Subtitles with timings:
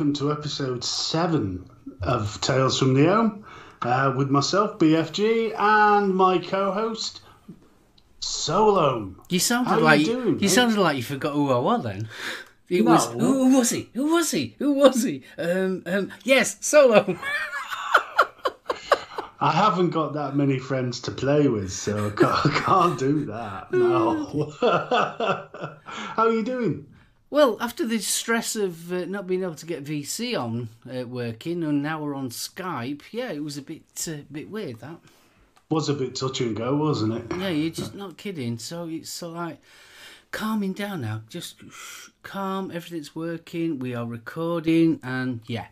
[0.00, 1.68] Welcome to episode seven
[2.00, 3.44] of Tales from the Home
[3.82, 7.20] uh, with myself, BFG, and my co-host
[8.20, 9.14] Solo.
[9.28, 12.08] You sounded How you like doing, you sounded like you forgot who I was then.
[12.70, 12.92] It No.
[12.92, 13.18] was who,
[13.50, 13.90] who was he?
[13.92, 14.56] Who was he?
[14.58, 15.22] Who was he?
[15.36, 17.04] Um, um, yes, solo.
[19.38, 23.26] I haven't got that many friends to play with, so I can't, I can't do
[23.26, 23.70] that.
[23.70, 24.50] No.
[25.84, 26.86] How are you doing?
[27.30, 31.62] Well, after the stress of uh, not being able to get VC on uh, working,
[31.62, 34.96] and now we're on Skype, yeah, it was a bit uh, bit weird that.
[35.68, 37.38] Was a bit touch and go, wasn't it?
[37.38, 38.58] Yeah, you're just not kidding.
[38.58, 39.58] So it's so like
[40.32, 41.22] calming down now.
[41.28, 41.62] Just
[42.24, 42.72] calm.
[42.72, 43.78] Everything's working.
[43.78, 45.66] We are recording, and yeah,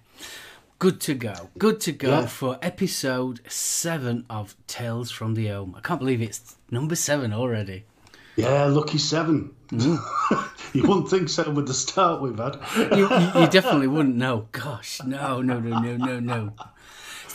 [0.79, 1.51] good to go.
[1.59, 2.27] Good to go Yeah.
[2.27, 5.75] for episode seven of Tales from the Home.
[5.77, 7.85] I can't believe it's number seven already.
[8.39, 9.53] Yeah, lucky seven.
[9.71, 9.99] you
[10.75, 12.59] wouldn't think so with the start we've had.
[12.77, 14.47] You, you, you definitely wouldn't know.
[14.53, 16.53] Gosh, no, no, no, no, no, no.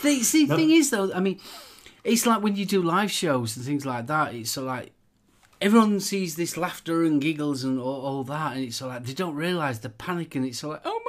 [0.02, 1.40] The, see, the thing is, though, I mean,
[2.04, 4.34] it's like when you do live shows and things like that.
[4.34, 4.92] It's so like
[5.60, 9.12] everyone sees this laughter and giggles and all, all that, and it's so like they
[9.12, 11.00] don't realise the panic, and it's so like, oh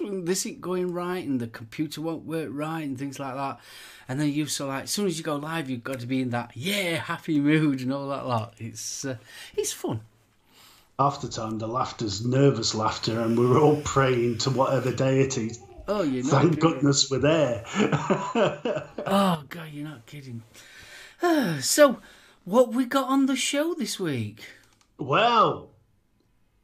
[0.00, 3.60] when this ain't going right, and the computer won't work right, and things like that.
[4.08, 6.20] And then you so like, as soon as you go live, you've got to be
[6.20, 8.54] in that yeah happy mood and all that lot.
[8.58, 9.16] It's uh,
[9.56, 10.00] it's fun.
[10.98, 15.52] After time, the laughter's nervous laughter, and we're all praying to whatever deity.
[15.88, 16.70] Oh, you're not Thank kidding.
[16.70, 17.64] goodness we're there.
[19.08, 20.42] Oh god, you're not kidding.
[21.60, 22.00] so,
[22.44, 24.40] what we got on the show this week?
[24.98, 25.70] well,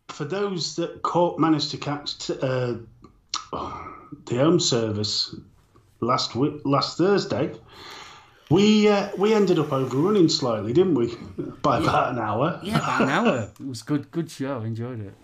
[0.08, 2.34] for those that caught, managed to catch t-
[3.52, 5.34] the home service
[6.00, 7.54] last week, last Thursday,
[8.50, 11.14] we uh, we ended up overrunning slightly, didn't we?
[11.62, 12.60] By about an hour.
[12.64, 13.52] Yeah, about an hour.
[13.58, 14.60] It was good, good show.
[14.60, 15.14] Enjoyed it.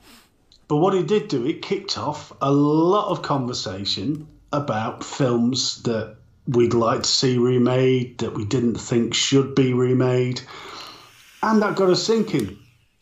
[0.68, 6.16] But what it did do, it kicked off a lot of conversation about films that
[6.46, 10.40] we'd like to see remade, that we didn't think should be remade.
[11.42, 12.58] And that got us thinking.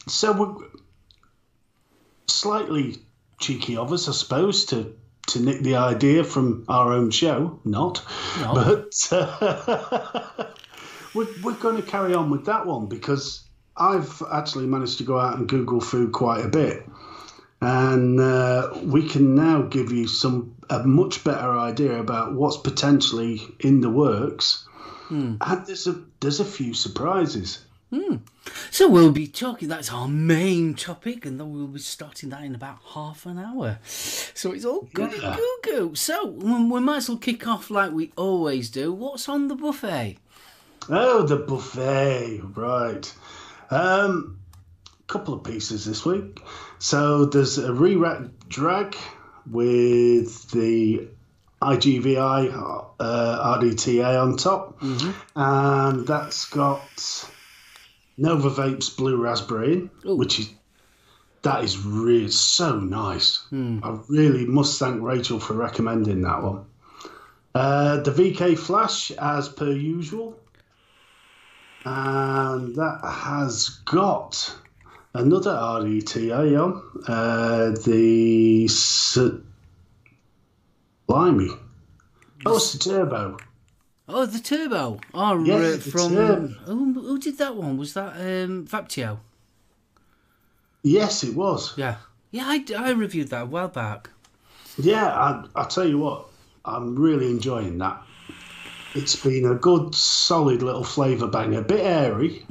[0.06, 0.68] So we're
[2.28, 2.98] slightly
[3.38, 4.94] cheeky of us, I suppose, to,
[5.28, 7.60] to nick the idea from our own show.
[7.64, 8.02] Not.
[8.40, 8.54] No.
[8.54, 10.46] But uh,
[11.14, 13.44] we're, we're going to carry on with that one because
[13.76, 16.86] I've actually managed to go out and Google food quite a bit
[17.60, 23.40] and uh, we can now give you some a much better idea about what's potentially
[23.60, 24.66] in the works.
[25.40, 27.64] And there's a there's a few surprises.
[28.70, 29.68] So we'll be talking.
[29.68, 33.78] That's our main topic, and then we'll be starting that in about half an hour.
[33.84, 35.36] So it's all good Yeah.
[35.36, 35.94] goo goo.
[35.94, 38.92] So we we might as well kick off like we always do.
[38.92, 40.18] What's on the buffet?
[40.88, 43.12] Oh, the buffet, right?
[43.70, 44.38] Um,
[45.06, 46.40] couple of pieces this week.
[46.78, 48.96] So there's a re-rack drag
[49.50, 51.08] with the
[51.62, 52.52] IGVI
[53.00, 54.78] uh, RDTA on top,
[55.34, 57.30] and that's got
[58.18, 60.16] Nova Vapes Blue Raspberry, Ooh.
[60.16, 60.50] which is
[61.42, 63.46] that is really so nice.
[63.84, 66.64] I really must thank Rachel for recommending that one.
[67.54, 70.36] Uh, the VK Flash, as per usual,
[71.84, 74.56] and that has got
[75.14, 79.40] another RDTA on uh, the Slimy.
[82.44, 83.36] Oh, it's the Turbo.
[84.08, 85.00] Oh, the turbo.
[85.14, 87.76] Oh, Yeah, right, from who, who did that one?
[87.76, 89.18] Was that um, Vaptio?
[90.82, 91.76] Yes, it was.
[91.76, 91.96] Yeah,
[92.30, 92.44] yeah.
[92.46, 94.10] I, I reviewed that a while back.
[94.78, 96.26] Yeah, I, I tell you what,
[96.64, 98.00] I'm really enjoying that.
[98.94, 101.60] It's been a good, solid little flavour banger.
[101.60, 102.44] A bit airy.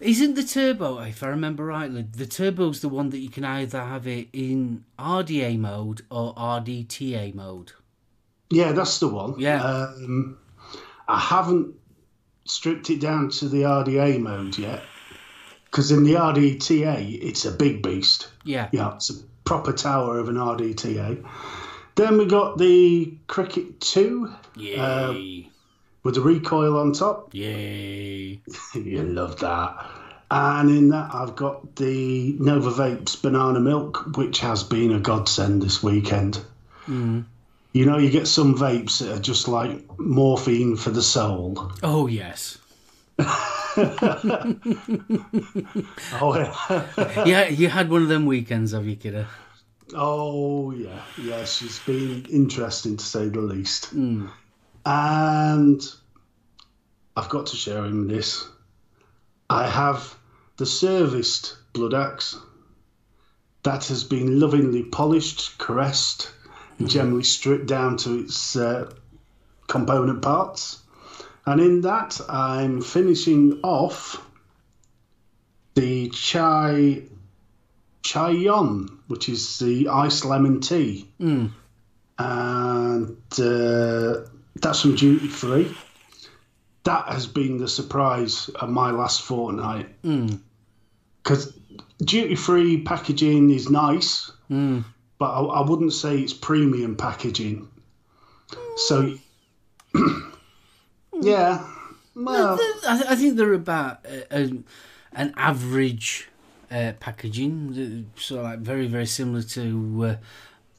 [0.00, 3.82] Isn't the turbo, if I remember rightly, the turbo's the one that you can either
[3.82, 7.72] have it in RDA mode or RDTA mode?
[8.50, 9.38] Yeah, that's the one.
[9.38, 9.62] Yeah.
[9.62, 10.38] Um,
[11.08, 11.74] I haven't
[12.44, 14.82] stripped it down to the RDA mode yet.
[15.64, 18.28] Because in the RDTA, it's a big beast.
[18.44, 18.68] Yeah.
[18.72, 19.14] Yeah, it's a
[19.44, 21.26] proper tower of an RDTA.
[21.94, 25.50] Then we got the Cricket 2 uh, Yay.
[26.02, 27.34] with the recoil on top.
[27.34, 28.40] Yay.
[28.74, 29.86] you love that.
[30.30, 35.62] And in that, I've got the Nova Vapes Banana Milk, which has been a godsend
[35.62, 36.40] this weekend.
[36.86, 37.24] Mm.
[37.72, 41.72] You know, you get some vapes that are just like morphine for the soul.
[41.82, 42.58] Oh, yes.
[46.20, 47.24] Oh, yeah.
[47.24, 49.26] Yeah, you had one of them weekends, have you, kiddo?
[49.94, 51.00] oh yeah.
[51.16, 53.86] Yes, it's been interesting to say the least.
[53.86, 54.26] Hmm.
[54.84, 55.80] And
[57.16, 58.46] I've got to share him this.
[59.48, 60.14] I have
[60.56, 62.36] the serviced Blood Axe.
[63.62, 66.32] that has been lovingly polished, caressed,
[66.86, 68.90] generally stripped down to its uh,
[69.66, 70.80] component parts.
[71.46, 74.24] And in that, I'm finishing off
[75.74, 77.02] the chai
[78.02, 81.50] chai yon, which is the ice lemon tea, Mm.
[82.18, 85.74] and uh, that's from duty free.
[86.84, 90.40] That has been the surprise of my last fortnight Mm.
[91.22, 91.52] because
[92.00, 94.84] duty free packaging is nice, Mm.
[95.18, 97.68] But I, I wouldn't say it's premium packaging.
[98.76, 99.14] So,
[101.20, 101.66] yeah,
[102.14, 104.64] well, I, I think they're about uh, an,
[105.12, 106.28] an average
[106.70, 110.16] uh, packaging, uh, so like very very similar to uh,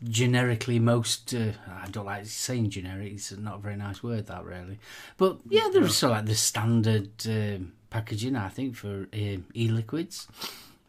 [0.03, 1.33] generically most.
[1.33, 4.79] Uh, I don't like saying generic; it's not a very nice word that really.
[5.17, 8.35] But yeah, they're sort of like the standard um, packaging.
[8.35, 10.27] I think for e-liquids.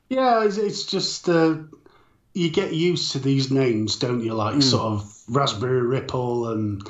[0.08, 1.56] yeah, it's, it's just uh,
[2.35, 4.35] you get used to these names, don't you?
[4.35, 6.87] Like sort of Raspberry Ripple and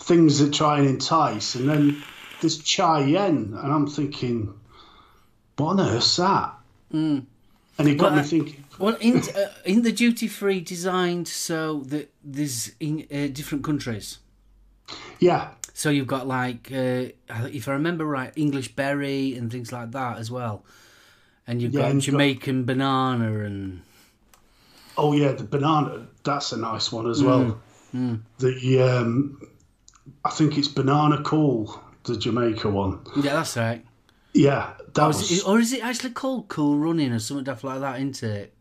[0.00, 2.02] things that try and entice, and then
[2.40, 4.52] Chai Yen, and I'm thinking,
[5.56, 6.54] what on earth's that?
[6.92, 7.24] Mm.
[7.78, 8.64] And it got Well, me thinking.
[8.78, 14.18] Well, in uh, in the duty free designed so that there's in uh, different countries.
[15.20, 17.08] Yeah, So you've got like, uh,
[17.50, 20.64] if I remember right, English berry and things like that as well,
[21.46, 23.80] and you've Yeah, got and you've got- Jamaican banana and
[24.96, 26.06] Oh yeah, the banana.
[26.24, 27.60] That's a nice one as well.
[27.94, 28.20] Mm.
[28.38, 29.40] The um,
[30.24, 33.00] I think it's banana cool, the Jamaica one.
[33.16, 33.84] yeah, that's right.
[34.34, 35.30] Yeah, that Or was.
[35.30, 37.96] is, it, or is it actually called Cool Running or something like that?
[38.00, 38.54] Isn't it?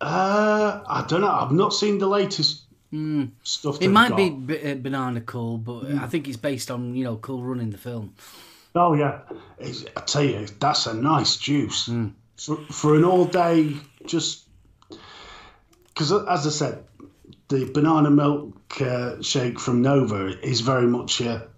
[0.00, 1.30] uh, I don't know.
[1.30, 2.62] I've not seen the latest
[2.92, 3.30] Mm.
[3.42, 3.82] stuff.
[3.82, 7.16] It might be b- uh, Banana Cool, but I think it's based on you know
[7.16, 8.14] Cool Running the film.
[8.76, 9.20] Oh yeah,
[9.58, 12.08] It's- I tell you, that's a nice juice Hmm.
[12.36, 13.76] for for an all day.
[14.06, 14.43] Just
[15.94, 16.84] because, as I said,
[17.48, 21.48] the banana milk uh, shake from Nova is very much a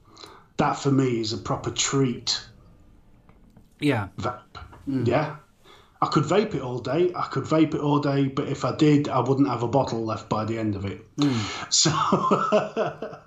[0.58, 2.40] that for me is a proper treat.
[3.80, 4.56] Yeah, vape.
[4.84, 5.04] Hmm.
[5.04, 5.36] Yeah.
[6.00, 7.12] I could vape it all day.
[7.16, 10.04] I could vape it all day, but if I did, I wouldn't have a bottle
[10.04, 11.00] left by the end of it.
[11.18, 11.40] Hmm.
[11.70, 11.90] So,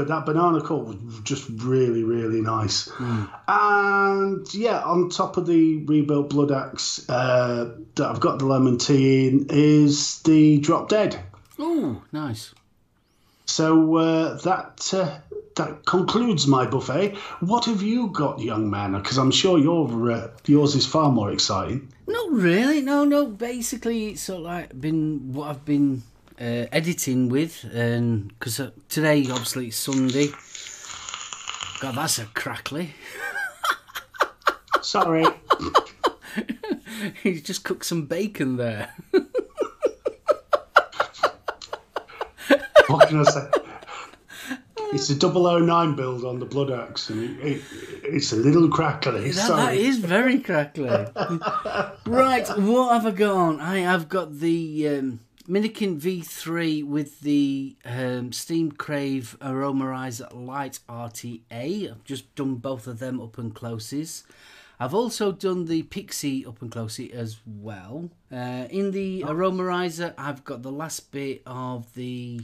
[0.00, 2.88] but that banana cool was just really, really nice.
[2.88, 3.24] Hmm.
[3.46, 8.78] And yeah, on top of the rebuilt Blood Axe uh, that I've got the lemon
[8.78, 11.20] tea in is the Drop Dead.
[11.58, 12.54] oh, nice.
[13.44, 15.18] So uh, that uh,
[15.56, 17.16] that concludes my buffet.
[17.40, 18.92] What have you got, young man?
[18.92, 21.92] Because I'm sure your uh, yours is far more exciting.
[22.06, 22.80] Not really.
[22.80, 23.26] No, no.
[23.26, 26.04] Basically, it's sort of like been what I've been
[26.40, 30.28] uh, editing with, and because uh, today obviously it's Sunday.
[31.80, 32.94] God, that's a crackly.
[34.80, 35.26] Sorry.
[37.22, 38.94] He's just cooked some bacon there.
[42.88, 43.50] what can I say?
[44.92, 47.62] It's a 009 build on the Blood Axe, and it, it,
[48.02, 49.30] it's a little crackly.
[49.30, 50.88] That, that is very crackly.
[52.06, 53.60] right, what have I got on?
[53.60, 55.20] I have got the um,
[55.50, 61.90] Minikin V3 with the um, Steam Crave Aromamizer Light RTA.
[61.90, 64.22] I've just done both of them up and closes.
[64.78, 68.10] I've also done the Pixie up and closey as well.
[68.30, 72.42] Uh, in the Aromamizer, I've got the last bit of the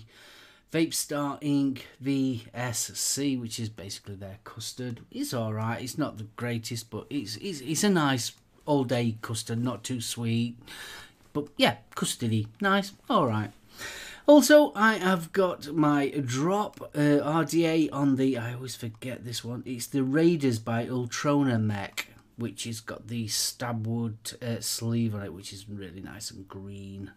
[0.72, 1.82] Vape Star Inc.
[2.02, 5.02] VSC, which is basically their custard.
[5.12, 5.80] It's alright.
[5.80, 8.32] It's not the greatest, but it's, it's it's a nice
[8.66, 10.58] all day custard, not too sweet.
[11.36, 13.50] But yeah, custody, nice, alright.
[14.26, 18.38] Also, I have got my drop uh, RDA on the.
[18.38, 19.62] I always forget this one.
[19.66, 25.34] It's the Raiders by Ultroner Mech, which has got the stabwood uh, sleeve on it,
[25.34, 27.10] which is really nice and green.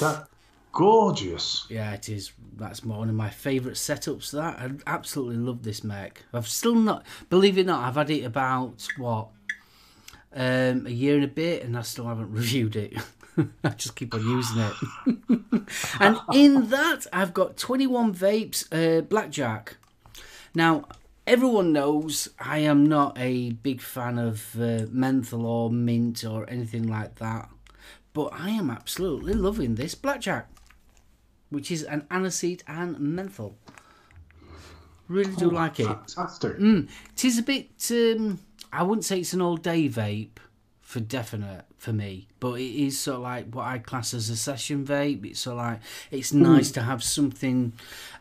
[0.00, 0.26] That
[0.72, 1.66] gorgeous.
[1.68, 2.32] Yeah, it is.
[2.56, 4.30] That's one of my favourite setups.
[4.30, 6.24] That I absolutely love this mech.
[6.32, 9.28] I've still not, believe it or not, I've had it about what
[10.34, 12.94] um, a year and a bit, and I still haven't reviewed it.
[13.64, 14.74] I just keep on using it.
[16.00, 19.76] and in that, I've got 21 vapes, uh, blackjack.
[20.54, 20.84] Now,
[21.26, 26.86] everyone knows I am not a big fan of uh, menthol or mint or anything
[26.86, 27.48] like that,
[28.12, 30.48] but I am absolutely loving this blackjack
[31.54, 33.56] which is an aniseed and menthol.
[35.08, 35.86] Really do like it.
[35.86, 36.58] Fantastic.
[36.58, 37.70] Mm, it is a bit.
[37.90, 38.40] Um,
[38.72, 40.38] I wouldn't say it's an all day vape
[40.94, 44.36] for definite for me, but it is sort of like what I class as a
[44.36, 45.26] session vape.
[45.26, 45.80] It's sort of like
[46.12, 47.72] it's nice to have something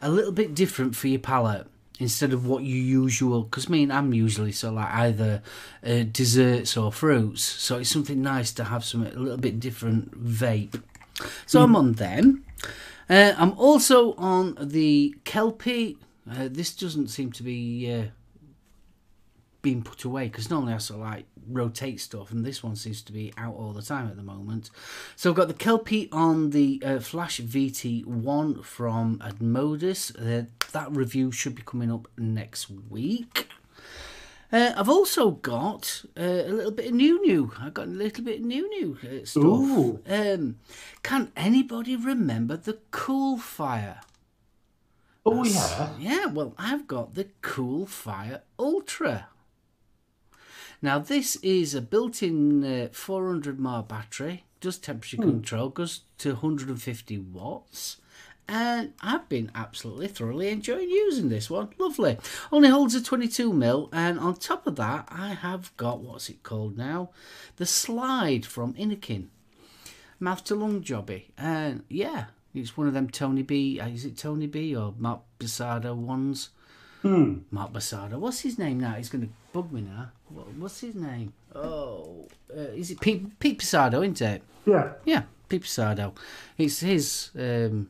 [0.01, 1.67] a little bit different for your palate.
[1.99, 3.43] instead of what you usual.
[3.43, 5.43] Because I mean, I'm usually so like either
[5.85, 10.19] uh, desserts or fruits, so it's something nice to have something a little bit different
[10.19, 10.81] vape.
[11.45, 12.43] So I'm on them.
[13.07, 15.99] Uh, I'm also on the Kelpie.
[16.27, 18.05] Uh, this doesn't seem to be uh,
[19.63, 23.01] being put away because normally I sort of like rotate stuff, and this one seems
[23.01, 24.69] to be out all the time at the moment.
[25.15, 30.11] So I've got the Kelpie on the uh, Flash VT1 from Asmodus.
[30.15, 33.47] Uh, that review should be coming up next week.
[34.51, 37.51] Uh, I've also got uh, a little bit of new new.
[37.59, 39.43] I've got a little bit of new new uh, stuff.
[39.43, 40.01] Ooh.
[40.07, 40.57] Um,
[41.01, 44.01] can anybody remember the Cool Fire?
[45.25, 45.89] Oh yeah.
[45.97, 49.29] Yeah, well, I've got the Cool Fire Ultra.
[50.83, 57.17] Now, this is a built-in uh, 400 mAh battery, does temperature control, goes to 150
[57.19, 57.97] watts.
[58.49, 61.69] And I've been absolutely thoroughly enjoying using this one.
[61.77, 62.17] Lovely.
[62.51, 66.43] Only holds a 22 mil, and on top of that, I have got what's it
[66.43, 67.11] called now?
[67.55, 69.27] The slide from Innokin
[70.19, 71.27] mouth to lung jobby.
[71.37, 73.79] And yeah, it's one of them Tony B.
[73.79, 76.49] uh, Is it Tony B or Mark Basada ones?
[77.03, 77.39] Hmm.
[77.51, 78.17] Mark Basada.
[78.17, 78.93] What's his name now?
[78.93, 80.11] He's going to bug me now.
[80.29, 81.33] What, what's his name?
[81.53, 84.41] Oh, uh, is it Pete, Pete Pisardo, isn't it?
[84.65, 84.93] Yeah.
[85.03, 86.13] Yeah, Pete Pisardo.
[86.57, 87.89] It's his um,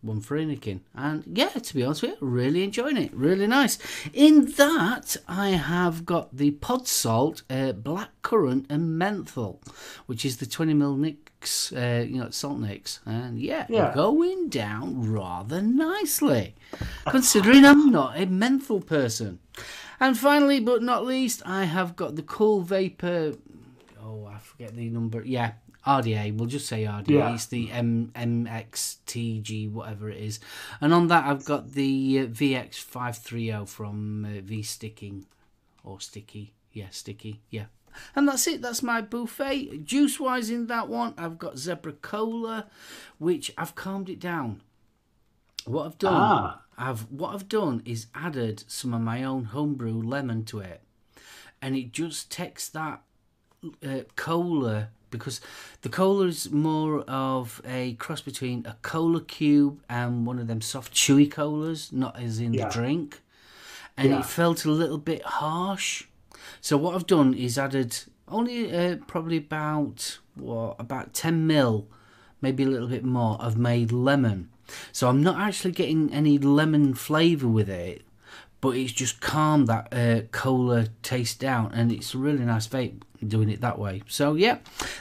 [0.00, 0.80] one for Innokin.
[0.94, 3.12] And yeah, to be honest with you, really enjoying it.
[3.12, 3.78] Really nice.
[4.14, 9.60] In that, I have got the Pod Salt, uh, Black Currant, and Menthol,
[10.06, 10.96] which is the 20ml
[11.38, 13.00] Nicks, uh, you know, Salt Nicks.
[13.06, 13.92] And yeah, Yeah.
[13.94, 16.56] going down rather nicely,
[17.06, 19.38] considering I'm not a menthol person.
[20.00, 23.34] And finally, but not least, I have got the Cool Vapor
[24.02, 25.22] oh, I forget the number.
[25.24, 25.52] Yeah,
[25.86, 26.36] RDA.
[26.36, 27.08] We'll just say RDA.
[27.10, 27.34] Yeah.
[27.34, 30.40] It's the M MXTG, whatever it is.
[30.80, 35.26] And on that, I've got the uh, VX530 from uh, V Sticking
[35.84, 36.54] or Sticky.
[36.72, 37.42] Yeah, Sticky.
[37.50, 37.66] Yeah.
[38.16, 38.62] And that's it.
[38.62, 39.84] That's my buffet.
[39.84, 42.66] Juice wise, in that one, I've got Zebra Cola,
[43.18, 44.60] which I've calmed it down.
[45.64, 46.60] What I've done, Ah.
[46.78, 50.80] I've what I've done is added some of my own homebrew lemon to it,
[51.60, 53.02] and it just takes that
[53.84, 55.40] uh, cola because
[55.82, 60.60] the cola is more of a cross between a cola cube and one of them
[60.60, 62.68] soft chewy colas, not as in Yeah.
[62.68, 63.20] the drink,
[63.96, 64.20] and Yeah.
[64.20, 66.04] it felt a little bit harsh.
[66.60, 71.86] So what I've done is added only uh, probably about what about ten mil,
[72.40, 74.50] maybe a little bit more of made lemon.
[74.92, 78.02] So I'm not actually getting any lemon flavour with it,
[78.60, 83.00] but it's just calmed that uh, cola taste down, and it's a really nice vape
[83.26, 84.02] doing it that way.
[84.08, 84.58] So yeah,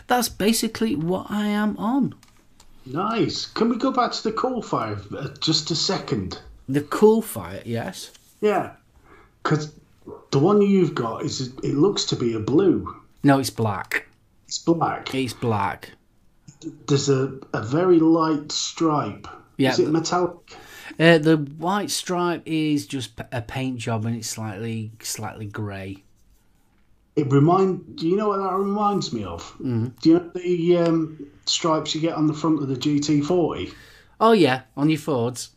[0.07, 2.15] that's basically what I am on.
[2.85, 3.45] Nice.
[3.45, 6.39] Can we go back to the coal fire uh, just a second?
[6.69, 8.11] The cool fire, yes.
[8.39, 8.71] Yeah.
[9.43, 9.73] Because
[10.31, 12.95] the one you've got is it looks to be a blue.
[13.23, 14.07] No, it's black.
[14.47, 15.13] It's black.
[15.13, 15.91] It's black.
[16.87, 19.27] There's a, a very light stripe.
[19.57, 19.71] Yeah.
[19.71, 20.55] Is it metallic?
[20.99, 26.03] Uh, the white stripe is just a paint job, and it's slightly slightly grey.
[27.15, 27.97] It remind.
[27.97, 29.41] Do you know what that reminds me of?
[29.59, 29.99] Mm.
[30.01, 33.73] Do you know the um, stripes you get on the front of the GT40?
[34.19, 35.51] Oh yeah, on your Fords.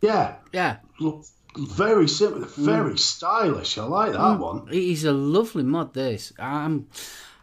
[0.00, 0.36] Yeah.
[0.52, 1.24] Yeah, Look,
[1.58, 3.78] very simple, Very stylish.
[3.78, 4.68] I like that one.
[4.68, 5.94] It is a lovely mod.
[5.94, 6.86] This um,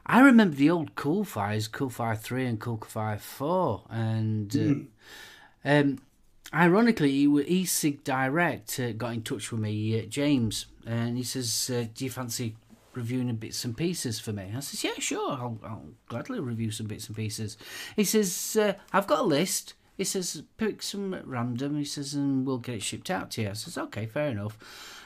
[0.05, 4.89] I remember the old Cool Fires, Cool Fire Three and Cool Fire Four, and
[5.65, 5.99] uh, um,
[6.53, 11.23] ironically, it wa- eSig Direct uh, got in touch with me, uh, James, and he
[11.23, 12.55] says, uh, "Do you fancy
[12.93, 15.31] reviewing a bits and pieces for me?" I says, "Yeah, sure.
[15.31, 17.57] I'll, I'll gladly review some bits and pieces."
[17.95, 22.13] He says, uh, "I've got a list." He says, "Pick some at random." He says,
[22.13, 24.57] "And we'll get it shipped out to you." I says, "Okay, fair enough."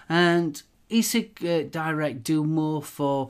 [0.09, 3.29] And eSig uh, Direct do more for.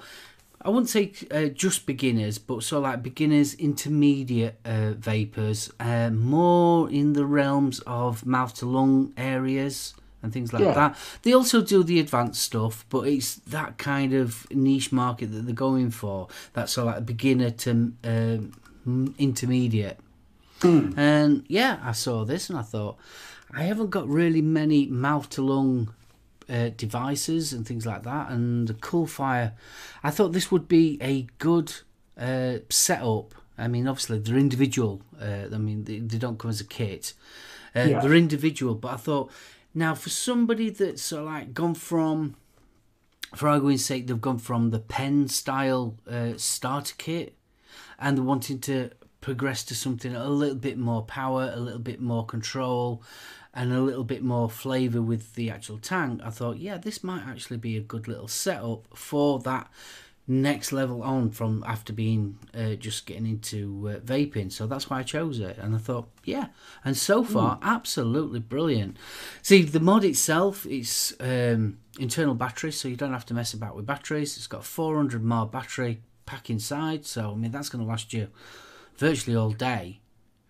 [0.61, 6.09] I wouldn't say uh, just beginners, but sort of like beginners, intermediate uh, vapors, uh,
[6.09, 10.73] more in the realms of mouth to lung areas and things like Yeah.
[10.73, 10.97] that.
[11.21, 15.55] They also do the advanced stuff, but it's that kind of niche market that they're
[15.55, 16.27] going for.
[16.51, 19.97] That's sort of like beginner to um, intermediate.
[20.97, 22.97] And yeah, I saw this and I thought,
[23.51, 25.93] I haven't got really many mouth to lung
[26.49, 28.29] uh, devices and things like that.
[28.29, 29.53] And the Cool Fire,
[30.03, 31.73] I thought this would be a good
[32.19, 33.33] uh, setup.
[33.57, 35.01] I mean, obviously they're individual.
[35.19, 37.13] Uh, I mean, they, they don't come as a kit.
[37.75, 37.99] Uh, Yeah.
[38.01, 39.31] They're individual, but I thought
[39.73, 42.35] now for somebody that's sort of like gone from,
[43.35, 47.35] for argument's sake, they've gone from the pen style uh, starter kit
[47.99, 51.99] and they're wanting to progress to something a little bit more power, a little bit
[51.99, 53.03] more control,
[53.53, 57.25] and a little bit more flavour with the actual tank, I thought, yeah, this might
[57.25, 59.69] actually be a good little setup for that
[60.27, 64.51] next level on from after being uh, just getting into uh, vaping.
[64.51, 65.57] So that's why I chose it.
[65.57, 66.47] And I thought, yeah.
[66.85, 67.63] And so far, mm.
[67.63, 68.97] absolutely brilliant.
[69.41, 73.75] See, the mod itself, it's um, internal batteries, so you don't have to mess about
[73.75, 74.37] with batteries.
[74.37, 77.07] It's got 400 mAh battery pack inside.
[77.07, 78.27] So, I mean, that's going to last you
[78.99, 79.99] virtually all day.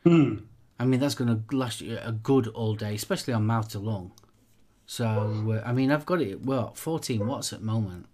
[0.06, 0.44] Mm.
[0.80, 3.80] I mean, that's going to last you a good all day, especially on mouth to
[3.80, 4.12] lung.
[4.86, 8.08] So, uh, I mean, I've got it, well, 14 watts at the moment.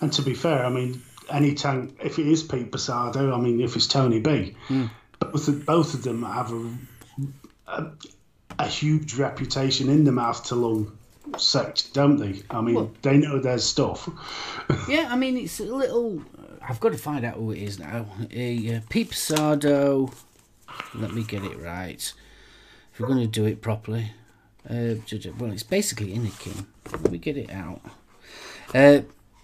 [0.00, 1.00] And to be fair, I mean,
[1.30, 4.90] any tank, if it is Pete Posado, I mean, if it's Tony B, mm.
[5.18, 6.70] both, of, both of them have a,
[7.68, 7.86] a,
[8.58, 10.98] a huge reputation in the mouth to lung
[11.38, 12.42] section, don't they?
[12.50, 14.08] I mean, well, they know their stuff.
[14.88, 16.22] yeah, I mean, it's a little.
[16.68, 18.06] I've got to find out who it is now.
[18.32, 20.14] A uh, Pete Posado.
[20.94, 22.12] Let me get it right.
[22.92, 24.12] If we're going to do it properly.
[24.68, 24.94] Uh,
[25.38, 26.66] well, it's basically Innokin.
[26.90, 27.80] Let me get it out.
[28.74, 29.00] Uh,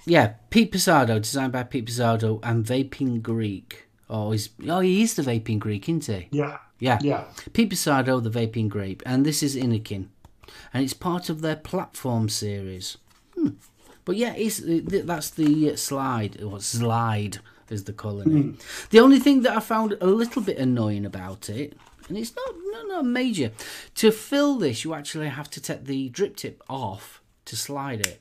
[0.07, 3.87] yeah, Pete Posado, designed by Pete Posado and Vaping Greek.
[4.09, 6.29] Oh, he's oh he is the Vaping Greek, isn't he?
[6.31, 6.59] Yeah.
[6.79, 6.99] Yeah.
[7.03, 7.25] Yeah.
[7.53, 9.03] Pete Posado, the Vaping Greek.
[9.05, 10.07] and this is Innokin,
[10.73, 12.97] and it's part of their platform series.
[13.35, 13.51] Hmm.
[14.05, 17.39] But yeah, it's that's the slide or slide
[17.71, 18.47] as they're calling it.
[18.47, 18.89] Mm.
[18.91, 21.77] The only thing that I found a little bit annoying about it,
[22.09, 23.53] and it's not not, not major,
[23.97, 28.21] to fill this you actually have to take the drip tip off to slide it.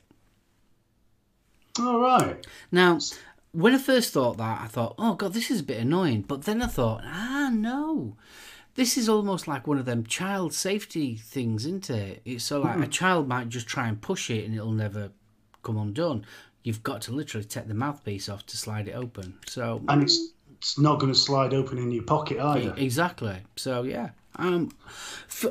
[1.78, 2.46] All right.
[2.70, 2.98] Now,
[3.52, 6.22] when I first thought that, I thought, oh god, this is a bit annoying.
[6.22, 8.16] But then I thought, ah, no.
[8.74, 12.22] This is almost like one of them child safety things, isn't it?
[12.24, 12.82] It's so like mm.
[12.82, 12.90] a hmm.
[12.90, 15.10] child might just try and push it and it'll never
[15.62, 16.24] come undone.
[16.62, 19.38] You've got to literally take the mouthpiece off to slide it open.
[19.46, 22.74] So and it's it's not going to slide open in your pocket either.
[22.76, 23.38] Exactly.
[23.56, 24.70] So yeah, um,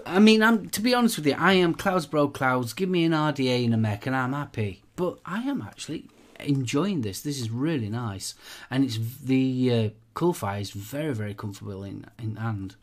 [0.06, 2.74] I mean, I'm to be honest with you, I am clouds bro clouds.
[2.74, 4.84] Give me an RDA in a mech, and I'm happy.
[4.96, 6.06] But I am actually
[6.40, 7.22] enjoying this.
[7.22, 8.36] This is really nice,
[8.70, 12.76] and it's the uh, Cool Fire is very very comfortable in in hand.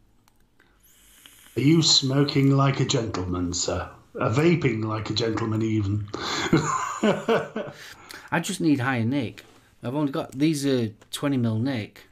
[1.57, 3.89] Are you smoking like a gentleman, sir?
[4.19, 6.09] A vaping like a gentleman, even.
[8.33, 9.45] I just need higher nick.
[9.83, 12.03] I've only got these are twenty mil nick,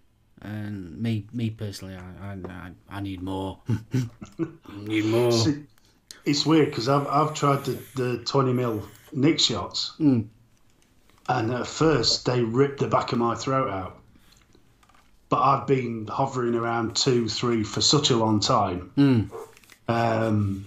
[0.43, 3.59] and me me personally, I I, I need more.
[4.77, 5.33] need more.
[5.33, 5.65] See,
[6.25, 10.27] it's weird because I've I've tried the, the twenty mil nick shots, mm.
[11.29, 13.99] and at first they ripped the back of my throat out.
[15.31, 18.93] But I've been hovering around two, three for such a long time.
[18.97, 19.31] Mm.
[19.89, 20.67] Um,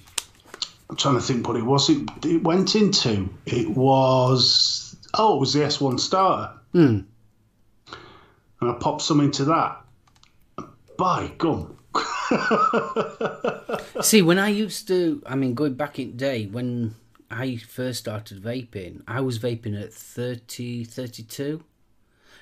[0.89, 1.89] I'm trying to think what it was.
[1.89, 3.29] It, it went into.
[3.45, 6.53] It was oh, it was the S1 starter.
[6.73, 7.05] Mm.
[8.61, 9.81] And I popped some into that.
[10.97, 11.77] By gum.
[14.01, 16.95] See, when I used to, I mean, going back in day when
[17.29, 21.63] I first started vaping, I was vaping at 30, 32.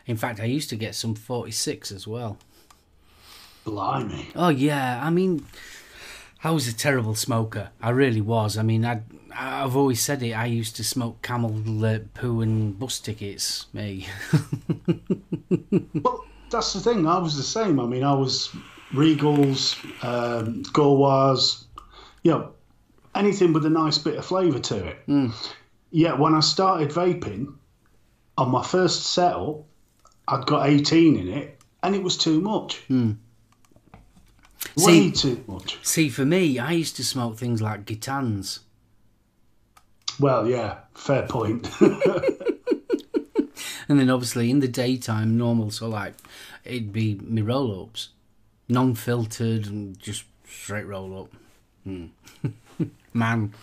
[0.05, 2.37] In fact, I used to get some 46 as well.
[3.65, 4.27] Blimey.
[4.35, 5.01] Oh, yeah.
[5.03, 5.45] I mean,
[6.45, 7.71] I was a terrible smoker.
[7.81, 8.55] I really was.
[8.55, 9.01] I mean, I
[9.35, 10.33] I've always said it.
[10.33, 13.65] I used to smoke camel uh, poo and bus tickets.
[13.73, 14.07] Me.
[16.03, 17.07] well, that's the thing.
[17.07, 17.79] I was the same.
[17.79, 18.55] I mean, I was
[18.93, 21.65] Regals, um, Gauloises,
[22.23, 22.51] you know,
[23.15, 25.07] anything with a nice bit of flavour to it.
[25.07, 25.33] Mm.
[25.89, 27.55] Yet when I started vaping,
[28.37, 29.63] on my first setup,
[30.27, 32.87] I'd got 18 in it, and it was too much.
[32.87, 33.17] Mm.
[34.77, 35.77] Way see, too much.
[35.83, 38.59] See, for me, I used to smoke things like Gitanes.
[40.19, 41.69] Well, yeah, fair point.
[41.81, 42.01] and
[43.99, 46.13] then obviously in the daytime, normal, so like
[46.63, 48.09] it'd be my roll ups,
[48.69, 51.33] non filtered and just straight roll up.
[51.87, 52.09] Mm.
[53.13, 53.53] Man,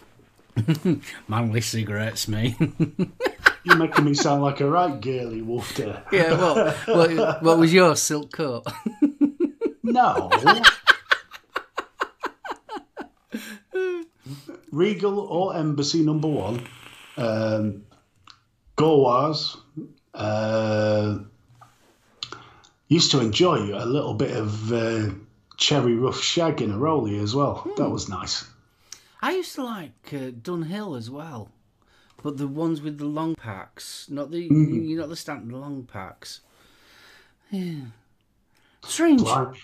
[1.28, 2.56] manly cigarettes, me.
[3.64, 6.02] You're making me sound like a right girly wolf there.
[6.10, 8.66] yeah, well, what, what was your Silk Cut?
[9.82, 10.30] no.
[14.72, 16.66] Regal or Embassy number one,
[17.18, 17.84] um,
[20.14, 21.18] uh,
[22.88, 25.10] used to enjoy a little bit of uh,
[25.56, 27.56] cherry rough shag in a rollie as well.
[27.56, 27.82] Hmm.
[27.82, 28.46] That was nice.
[29.20, 31.50] I used to like uh, Dunhill as well,
[32.22, 34.88] but the ones with the long packs, not the mm.
[34.88, 36.40] you know the standard long packs.
[37.50, 37.92] Yeah,
[38.82, 39.20] strange.
[39.20, 39.56] Blind.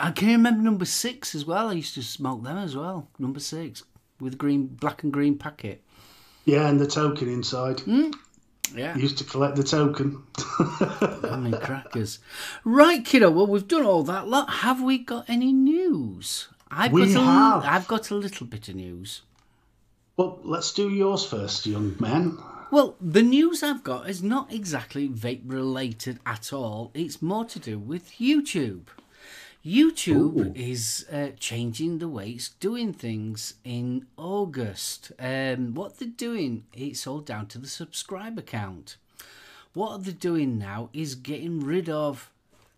[0.00, 1.68] I can remember number six as well.
[1.68, 3.08] I used to smoke them as well.
[3.18, 3.84] Number six
[4.20, 5.82] with green, black and green packet.
[6.44, 7.78] Yeah, and the token inside.
[7.78, 8.14] Mm.
[8.74, 8.96] Yeah.
[8.96, 10.22] Used to collect the token.
[10.58, 12.20] I mean, crackers.
[12.64, 13.30] Right, kiddo.
[13.30, 14.48] Well, we've done all that lot.
[14.48, 16.48] Have we got any news?
[16.70, 17.64] I've We got a, have.
[17.64, 19.22] I've got a little bit of news.
[20.16, 22.38] well, let's do yours first, young man.
[22.70, 26.90] Well, the news I've got is not exactly vape related at all.
[26.94, 28.84] It's more to do with YouTube.
[29.64, 30.52] YouTube Ooh.
[30.56, 35.12] is uh, changing the way it's doing things in August.
[35.20, 38.96] Um, what they're doing, it's all down to the subscriber count.
[39.72, 42.32] What they're doing now is getting rid of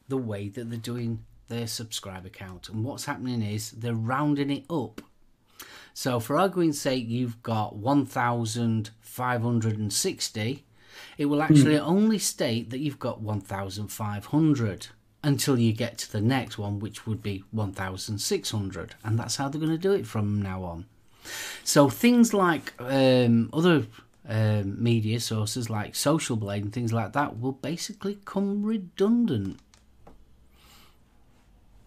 [0.09, 2.69] the way that they're doing their subscriber count.
[2.69, 5.01] And what's happening is they're rounding it up.
[5.95, 10.65] So, for arguing's sake, you've got 1,560.
[11.17, 14.89] It will actually only state that you've got 1,500
[15.25, 18.95] until you get to the next one, which would be 1,600.
[19.03, 20.87] And that's how they're going to do it from now on.
[21.65, 23.87] So, things like um, other
[24.29, 29.59] um, media sources like Social Blade and things like that will basically come redundant.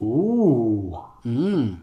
[0.01, 1.03] Ooh.
[1.25, 1.79] Mm.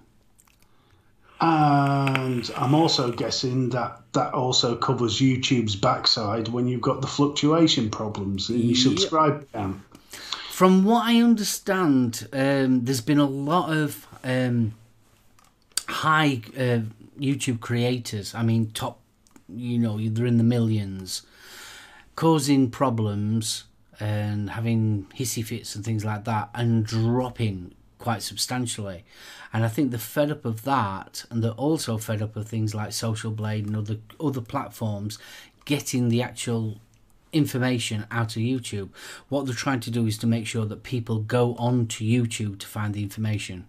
[1.40, 7.90] And I'm also guessing that that also covers YouTube's backside when you've got the fluctuation
[7.90, 8.76] problems in your Yep.
[8.76, 9.80] subscribe count.
[10.54, 14.74] From what I understand, um, there's been a lot of um,
[15.88, 16.82] high uh,
[17.18, 18.36] YouTube creators.
[18.36, 19.00] I mean, top,
[19.48, 21.22] you know, they're in the millions,
[22.14, 23.64] causing problems
[23.98, 29.04] and having hissy fits and things like that, and dropping quite substantially.
[29.52, 32.76] And I think they're fed up of that, and they're also fed up of things
[32.76, 35.18] like Social Blade and other other platforms
[35.64, 36.78] getting the actual
[37.34, 38.90] information out of YouTube.
[39.28, 42.58] What they're trying to do is to make sure that people go on to YouTube
[42.60, 43.66] to find the information.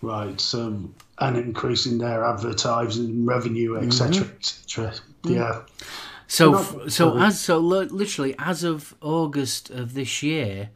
[0.00, 0.40] Right.
[0.40, 4.36] So, and increasing their advertising revenue, etc., mm-hmm.
[4.36, 4.94] etc.
[5.24, 5.38] Yeah.
[5.38, 5.84] Mm-hmm.
[6.28, 7.22] So, not- so sorry.
[7.22, 10.70] as so literally as of August of this year,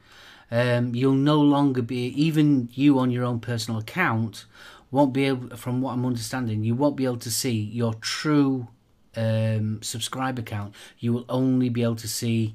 [0.51, 4.47] um, you'll no longer be even you on your own personal account
[4.93, 5.57] won't be able.
[5.57, 8.69] From what I'm understanding, you won't be able to see your true
[9.17, 10.75] um, subscriber count.
[10.99, 12.55] You will only be able to see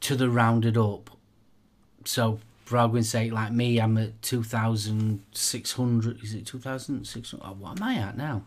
[0.00, 1.10] to the rounded up.
[2.04, 6.22] So, for argument's sake, like me, I'm at two thousand six hundred.
[6.22, 7.46] Is it two thousand six hundred?
[7.46, 8.44] Oh, what am I at now?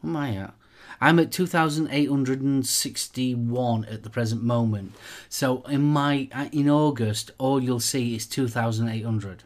[0.00, 0.54] What am I at?
[1.00, 4.92] I'm at 2,861 at the present moment.
[5.28, 9.42] So in my uh, in August, all you'll see is 2,800.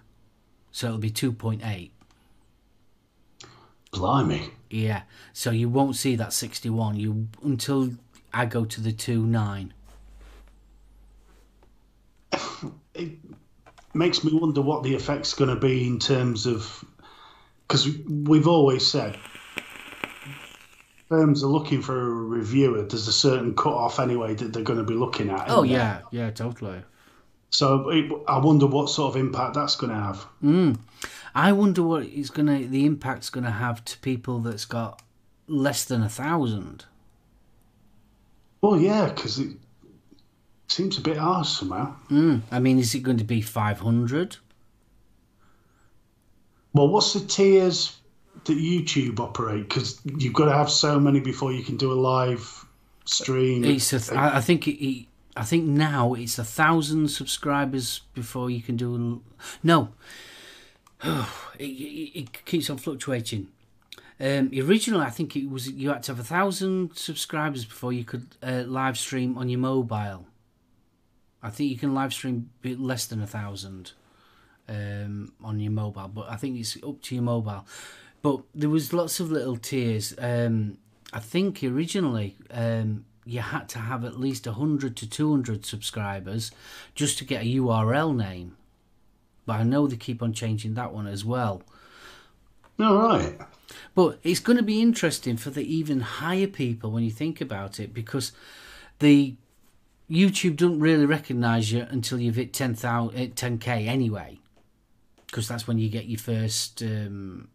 [0.70, 1.90] So it'll be 2.8.
[3.92, 4.50] Blimey.
[4.68, 5.02] Yeah.
[5.32, 7.90] So you won't see that 61 you until
[8.32, 9.70] I go to the 2.9.
[12.92, 13.12] It
[13.94, 16.84] makes me wonder what the effect's going to be in terms of
[17.66, 19.16] because we've always said
[21.10, 22.82] firms are looking for a reviewer.
[22.82, 25.50] There's a certain cut off anyway that they're going to be looking at.
[25.50, 26.02] Oh isn't there?
[26.12, 26.82] yeah, yeah, totally.
[27.50, 30.26] So it, I wonder what sort of impact that's going to have.
[30.42, 30.78] Mm.
[31.34, 35.02] I wonder what it's gonna the impact's gonna have to people that's got
[35.46, 36.84] less than a thousand.
[38.60, 39.56] Well, yeah, because it
[40.68, 41.94] seems a bit harsh somehow.
[42.10, 42.42] Mm.
[42.50, 44.36] I mean, is it going to be 500?
[46.72, 47.96] Well, what's the tiers
[48.44, 49.68] that YouTube operate?
[49.68, 52.66] Because you've got to have so many before you can do a live
[53.06, 53.64] stream.
[53.64, 58.50] It's a th- I think it, it, I think now it's a thousand subscribers before
[58.50, 58.94] you can do.
[58.94, 59.22] a l-
[61.04, 61.26] No,
[61.58, 63.48] it, it, it keeps on fluctuating.
[64.18, 68.04] Um, originally, I think it was you had to have a thousand subscribers before you
[68.04, 70.26] could uh, live stream on your mobile.
[71.42, 73.92] I think you can live stream less than a thousand
[74.68, 77.66] um, on your mobile, but I think it's up to your mobile.
[78.20, 80.14] But there was lots of little tiers.
[80.18, 80.76] Um,
[81.14, 86.50] I think originally um, you had to have at least 100 to 200 subscribers
[86.94, 88.56] just to get a URL name.
[89.46, 91.62] But I know they keep on changing that one as well.
[92.78, 93.38] All right.
[93.94, 97.78] But it's going to be interesting for the even higher people when you think about
[97.78, 98.32] it because
[98.98, 99.34] the
[100.10, 104.38] YouTube doesn't really recognize you until you've hit 10,000 eh, 10k anyway.
[105.26, 107.48] Because that's when you get your first um,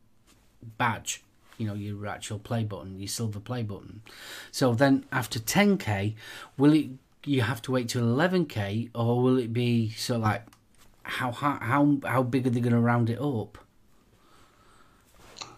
[0.78, 1.22] badge,
[1.58, 4.02] you know, your actual play button, your silver play button.
[4.52, 6.16] So then after 10k,
[6.58, 6.90] will it
[7.26, 10.44] you have to wait till 11k or will it be so like
[11.06, 13.58] how how how, big are they going to round it up?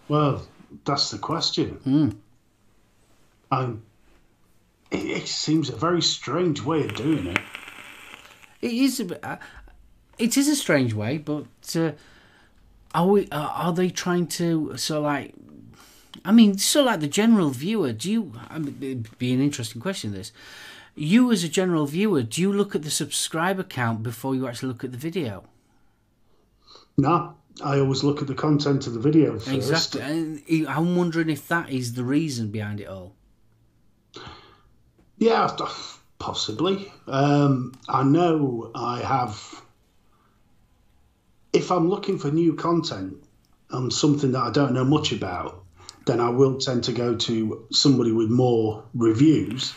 [0.07, 0.45] Well,
[0.85, 1.79] that's the question.
[1.85, 2.15] Mm.
[3.49, 3.83] Um,
[4.91, 7.39] it, it seems a very strange way of doing it.
[8.61, 9.37] It is a uh,
[10.17, 11.91] it is a strange way, but uh,
[12.93, 13.27] are we?
[13.29, 15.33] Uh, are they trying to so like
[16.25, 18.33] I mean, so like the general viewer, do you?
[18.49, 20.11] I mean, it'd be an interesting question.
[20.11, 20.33] This,
[20.97, 24.69] you as a general viewer, do you look at the subscriber count before you actually
[24.69, 25.43] look at the video?
[26.97, 29.49] No, I always look at the content of the video first.
[29.49, 30.01] Exactly.
[30.01, 33.13] And I'm wondering if that is the reason behind it all.
[35.17, 35.55] Yeah,
[36.19, 36.91] possibly.
[37.07, 39.61] Um, I know I have.
[41.53, 43.17] If I'm looking for new content
[43.71, 45.63] on something that I don't know much about,
[46.05, 49.73] then I will tend to go to somebody with more reviews.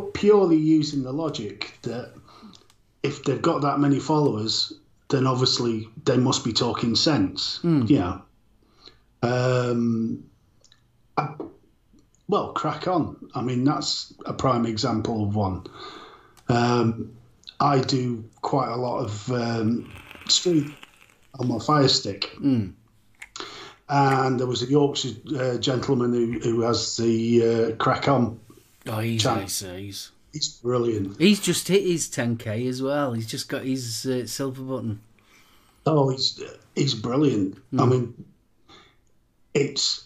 [0.00, 2.14] Purely using the logic that
[3.02, 4.72] if they've got that many followers,
[5.08, 7.60] then obviously they must be talking sense.
[7.62, 7.88] Mm.
[7.90, 8.20] Yeah.
[9.22, 10.24] Um,
[11.16, 11.34] I,
[12.28, 13.28] well, crack on.
[13.34, 15.66] I mean, that's a prime example of one.
[16.48, 17.16] Um,
[17.60, 19.92] I do quite a lot of um,
[20.28, 20.72] street
[21.38, 22.34] on my Fire Stick.
[22.40, 22.72] Mm.
[23.88, 28.40] And there was a Yorkshire uh, gentleman who, who has the uh, crack on.
[28.86, 29.62] Oh, he's nice.
[29.62, 31.20] uh, He's He's brilliant.
[31.20, 33.12] he's just hit his 10k as well.
[33.12, 35.00] He's just got his uh, silver button.
[35.84, 36.42] Oh, he's
[36.74, 37.58] he's brilliant.
[37.78, 38.24] I mean,
[39.54, 40.04] it's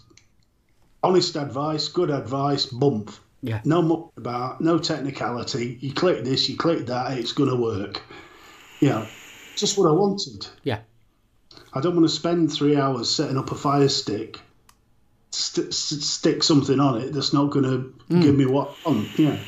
[1.02, 3.12] honest advice, good advice, bump.
[3.42, 3.60] Yeah.
[3.64, 5.78] No muck about, no technicality.
[5.80, 8.02] You click this, you click that, it's going to work.
[8.80, 9.06] You know,
[9.54, 10.46] just what I wanted.
[10.64, 10.80] Yeah.
[11.72, 14.40] I don't want to spend three hours setting up a fire stick,
[15.36, 19.18] st- st- stick something on it that's not going to give me what I want.
[19.18, 19.38] Yeah.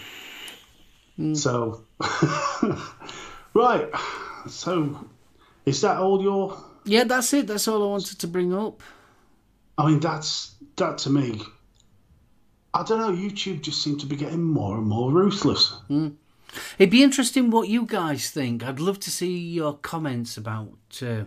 [1.35, 1.85] So,
[3.55, 3.89] right.
[4.49, 5.09] So,
[5.67, 6.57] is that all your?
[6.85, 7.47] Yeah, that's it.
[7.49, 8.83] That's all I wanted to bring up.
[9.77, 11.43] I mean, that's that to me.
[12.75, 13.11] I don't know.
[13.11, 15.75] YouTube just seems to be getting more and more ruthless.
[16.79, 18.65] It'd be interesting what you guys think.
[18.65, 21.25] I'd love to see your comments about uh,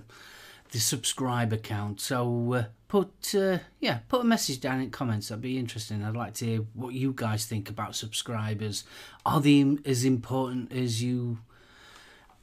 [0.71, 1.99] the subscriber count.
[1.99, 5.29] So uh, put uh, yeah, put a message down in comments.
[5.29, 6.03] That'd be interesting.
[6.03, 8.83] I'd like to hear what you guys think about subscribers.
[9.25, 11.37] Are they as important as you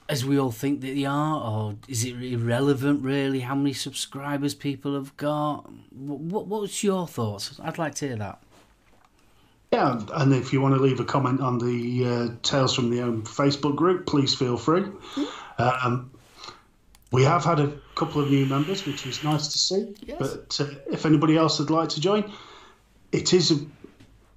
[0.09, 3.41] as we all think that they are, or is it irrelevant really?
[3.41, 5.71] How many subscribers people have got?
[5.93, 7.61] What, what's your thoughts?
[7.63, 8.43] I'd like to hear that.
[9.71, 13.01] Yeah, and if you want to leave a comment on the uh, Tales from the
[13.01, 14.87] Home Facebook group, please feel free.
[15.59, 16.11] Um,
[17.11, 19.95] we have had a couple of new members, which was nice to see.
[20.01, 20.19] Yes.
[20.19, 22.31] But uh, if anybody else would like to join,
[23.13, 23.59] it is a,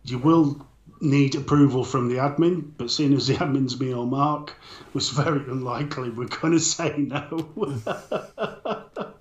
[0.05, 0.65] you will
[1.01, 2.71] need approval from the admin.
[2.77, 4.55] But seeing as the admin's me or Mark,
[4.93, 7.49] was very unlikely we're going to say no.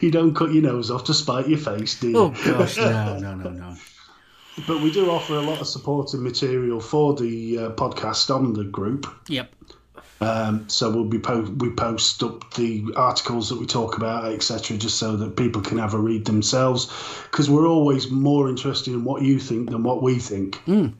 [0.00, 2.18] you don't cut your nose off to spite your face, do you?
[2.18, 3.76] Oh gosh, no, no, no, no.
[4.66, 8.64] But we do offer a lot of supporting material for the uh, podcast on the
[8.64, 9.06] group.
[9.28, 9.54] Yep.
[10.20, 14.76] Um, so we'll be po- we post up the articles that we talk about, etc.,
[14.76, 16.92] just so that people can have a read themselves.
[17.30, 20.56] Because we're always more interested in what you think than what we think.
[20.66, 20.94] Mm.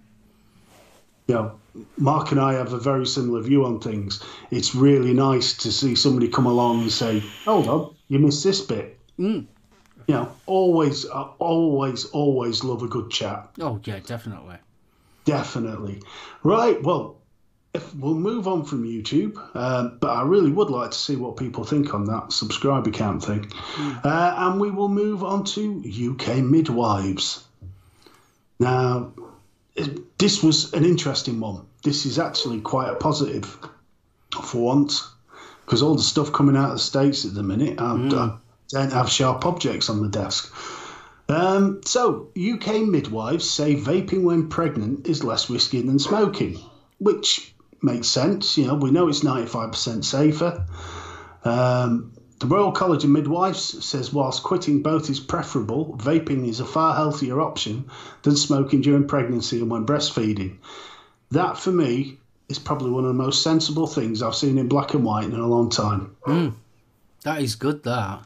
[1.26, 1.58] You know,
[1.96, 4.22] Mark and I have a very similar view on things.
[4.50, 8.60] It's really nice to see somebody come along and say, "Hold on, you missed this
[8.60, 9.46] bit." Mm.
[10.06, 13.50] You know, always, I always, always love a good chat.
[13.60, 14.56] Oh yeah, definitely.
[15.24, 16.00] Definitely.
[16.42, 16.82] Right.
[16.82, 17.17] Well,
[17.94, 21.64] we'll move on from YouTube, um, but I really would like to see what people
[21.64, 23.50] think on that subscriber count thing.
[24.04, 27.44] Uh, and we will move on to UK midwives.
[28.58, 29.12] Now,
[30.18, 31.66] this was an interesting one.
[31.84, 33.58] This is actually quite a positive
[34.42, 35.08] for once,
[35.64, 38.36] because all the stuff coming out of the States at the minute, I, I
[38.70, 40.52] don't have sharp objects on the desk.
[41.28, 46.58] Um, so, UK midwives say vaping when pregnant is less risky than smoking,
[46.98, 48.56] which makes sense.
[48.58, 50.66] You know, we know it's 95% safer.
[51.44, 56.64] Um, the Royal College of Midwives says whilst quitting both is preferable, vaping is a
[56.64, 57.90] far healthier option
[58.22, 60.58] than smoking during pregnancy and when breastfeeding.
[61.30, 64.94] That, for me, is probably one of the most sensible things I've seen in black
[64.94, 66.16] and white in a long time.
[67.24, 67.82] That is good.
[67.82, 68.24] That.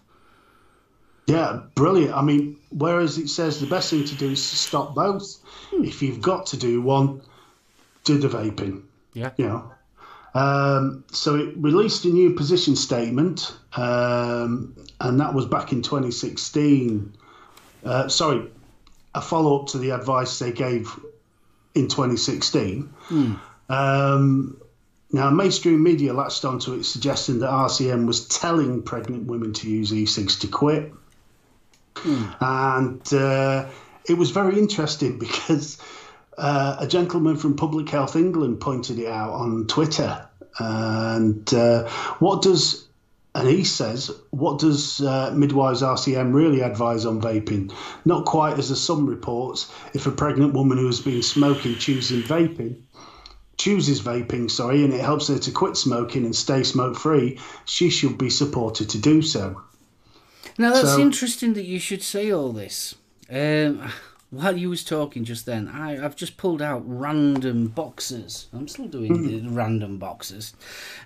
[1.27, 2.15] Yeah, brilliant.
[2.15, 5.39] I mean, whereas it says the best thing to do is to stop both.
[5.73, 7.23] If you've got to do one,
[8.05, 8.83] do the vaping.
[9.13, 9.31] Yeah.
[9.37, 9.73] You know.
[10.35, 17.15] Um, so it released a new position statement, um, and that was back in 2016.
[17.85, 18.51] Uh, sorry,
[19.15, 20.99] a follow up to the advice they gave
[21.75, 22.93] in 2016.
[23.69, 24.57] Um,
[25.11, 29.93] now, mainstream media latched onto it, suggesting that RCM was telling pregnant women to use
[29.93, 30.93] e-cigs to quit.
[32.41, 33.69] And uh,
[34.09, 35.77] it was very interesting because
[36.39, 40.29] uh, a gentleman from Public Health England pointed it out on Twitter.
[40.59, 42.87] And uh, what does
[43.35, 47.73] and he says, What does uh, Midwives RCM really advise on vaping?
[48.05, 49.73] Not quite as the some reports.
[49.95, 52.83] If a pregnant woman who has been smoking choosing vaping,
[53.57, 57.89] chooses vaping, sorry, and it helps her to quit smoking and stay smoke free, she
[57.89, 59.63] should be supported to do so.
[60.59, 62.97] Now that's So- interesting that you should say all this.
[63.31, 63.91] Um,
[64.33, 68.49] while you was talking just then, I, I've just pulled out random boxes.
[68.55, 69.27] I'm still doing hmm.
[69.27, 70.55] the random boxes,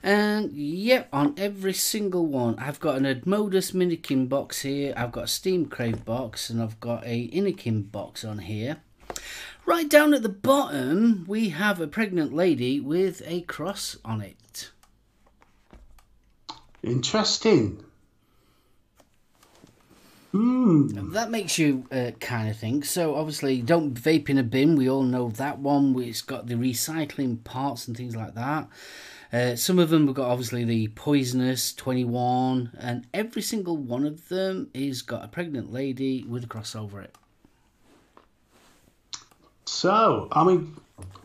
[0.00, 4.94] and yep, on every single one, I've got an Asmodus Minikin box here.
[4.96, 8.76] I've got a Steam Crave box, and I've got a Innokin box on here.
[9.64, 14.70] Right down at the bottom, we have a pregnant lady with a cross on it.
[16.84, 17.82] Interesting.
[20.36, 21.12] Hmm.
[21.12, 22.84] That makes you uh, kind of think.
[22.84, 24.76] So obviously, don't vape in a bin.
[24.76, 25.98] We all know that one.
[26.02, 28.68] It's got the recycling parts and things like that.
[29.32, 34.28] Uh, some of them have got obviously the poisonous 21, and every single one of
[34.28, 37.14] them is got a pregnant lady with a cross over it.
[39.64, 40.76] So, I mean,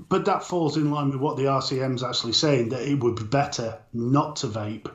[0.08, 3.24] but that falls in line with what the RCM's actually saying that it would be
[3.24, 4.90] better not to vape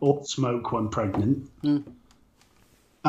[0.00, 1.50] or smoke when pregnant.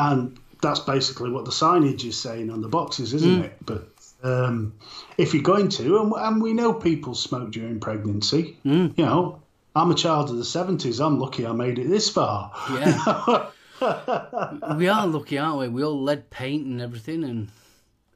[0.00, 3.44] And that's basically what the signage is saying on the boxes, isn't mm.
[3.44, 3.56] it?
[3.64, 3.88] But
[4.22, 4.74] um,
[5.18, 8.96] if you're going to, and, and we know people smoke during pregnancy, mm.
[8.96, 9.42] you know,
[9.76, 11.04] I'm a child of the 70s.
[11.04, 12.50] I'm lucky I made it this far.
[12.70, 13.50] Yeah.
[14.76, 15.68] we are lucky, aren't we?
[15.68, 17.48] We all lead paint and everything, and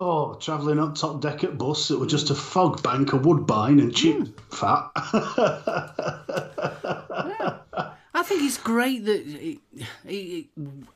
[0.01, 3.79] Oh, travelling up top deck at bus, it was just a fog bank of woodbine
[3.79, 4.33] and chip mm.
[4.51, 4.90] fat.
[8.16, 9.59] I think it's great that it,
[10.05, 10.46] it,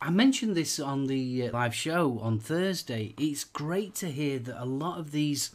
[0.00, 3.12] I mentioned this on the uh, live show on Thursday.
[3.18, 5.50] It's great to hear that a lot of these,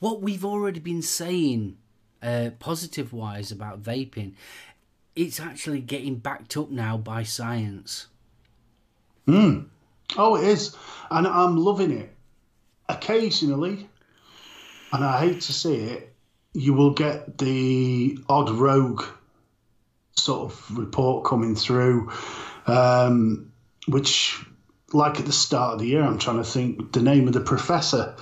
[0.00, 1.76] what we've already been saying,
[2.20, 4.32] uh, positive wise about vaping,
[5.14, 8.08] it's actually getting backed up now by science.
[9.26, 9.60] Hmm.
[10.16, 10.76] Oh, it is.
[11.08, 12.12] And I'm loving it.
[12.88, 13.88] Occasionally,
[14.92, 16.14] and I hate to say it,
[16.52, 19.04] you will get the odd rogue
[20.16, 22.10] sort of report coming through,
[22.66, 23.52] um,
[23.86, 24.44] which,
[24.92, 27.40] like at the start of the year, I'm trying to think the name of the
[27.40, 28.16] professor,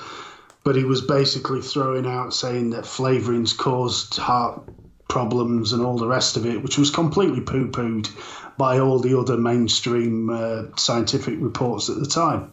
[0.64, 4.62] but he was basically throwing out saying that flavourings caused heart
[5.08, 8.08] problems and all the rest of it, which was completely poo pooed
[8.56, 12.50] by all the other mainstream uh, scientific reports at the time.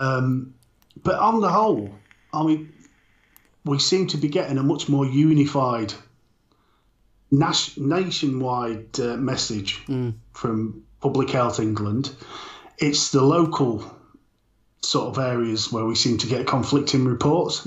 [0.00, 0.54] Um,
[1.02, 1.94] but on the whole,
[2.32, 2.72] I mean,
[3.64, 5.92] we seem to be getting a much more unified
[7.30, 9.80] nas- nationwide uh, message
[10.32, 12.10] from Public Health England.
[12.78, 13.84] It's the local
[14.82, 17.66] sort of areas where we seem to get conflicting reports.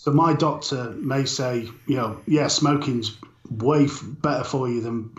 [0.00, 3.16] So my doctor may say, you know, yeah, smoking's
[3.50, 5.10] way f- better for you than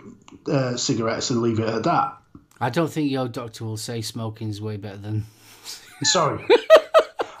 [0.46, 2.16] uh, cigarettes, and leave it at that.
[2.60, 5.26] I don't think your doctor will say smoking's way better than.
[6.02, 6.42] Sorry,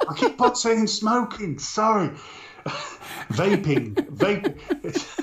[0.08, 1.58] I keep on saying smoking.
[1.58, 2.10] Sorry,
[3.32, 5.19] vaping, vape.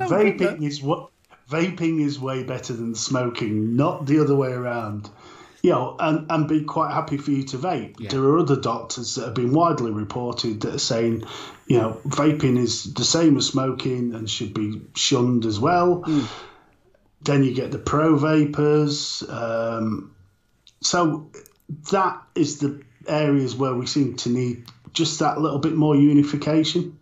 [0.00, 1.10] Vaping is what
[1.50, 5.10] vaping is way better than smoking, not the other way around.
[5.62, 8.10] You know, and, and be quite happy for you to vape.
[8.10, 11.24] There are other doctors that have been widely reported that are saying,
[11.66, 16.04] you know, vaping is the same as smoking and should be shunned as well.
[17.22, 19.22] Then you get the pro vapors.
[19.26, 20.14] Um,
[20.82, 21.30] so
[21.92, 26.98] that is the areas where we seem to need just that little bit more unification.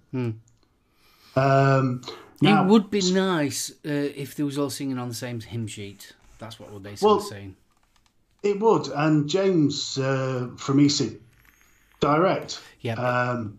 [1.34, 2.02] Um,
[2.42, 5.66] now, it would be nice uh, if they was all singing on the same hymn
[5.66, 6.12] sheet.
[6.38, 7.56] That's what we're basically Well, saying.
[8.42, 11.20] It would, and James uh, from EC
[12.00, 12.94] Direct, Yeah.
[12.94, 13.58] um,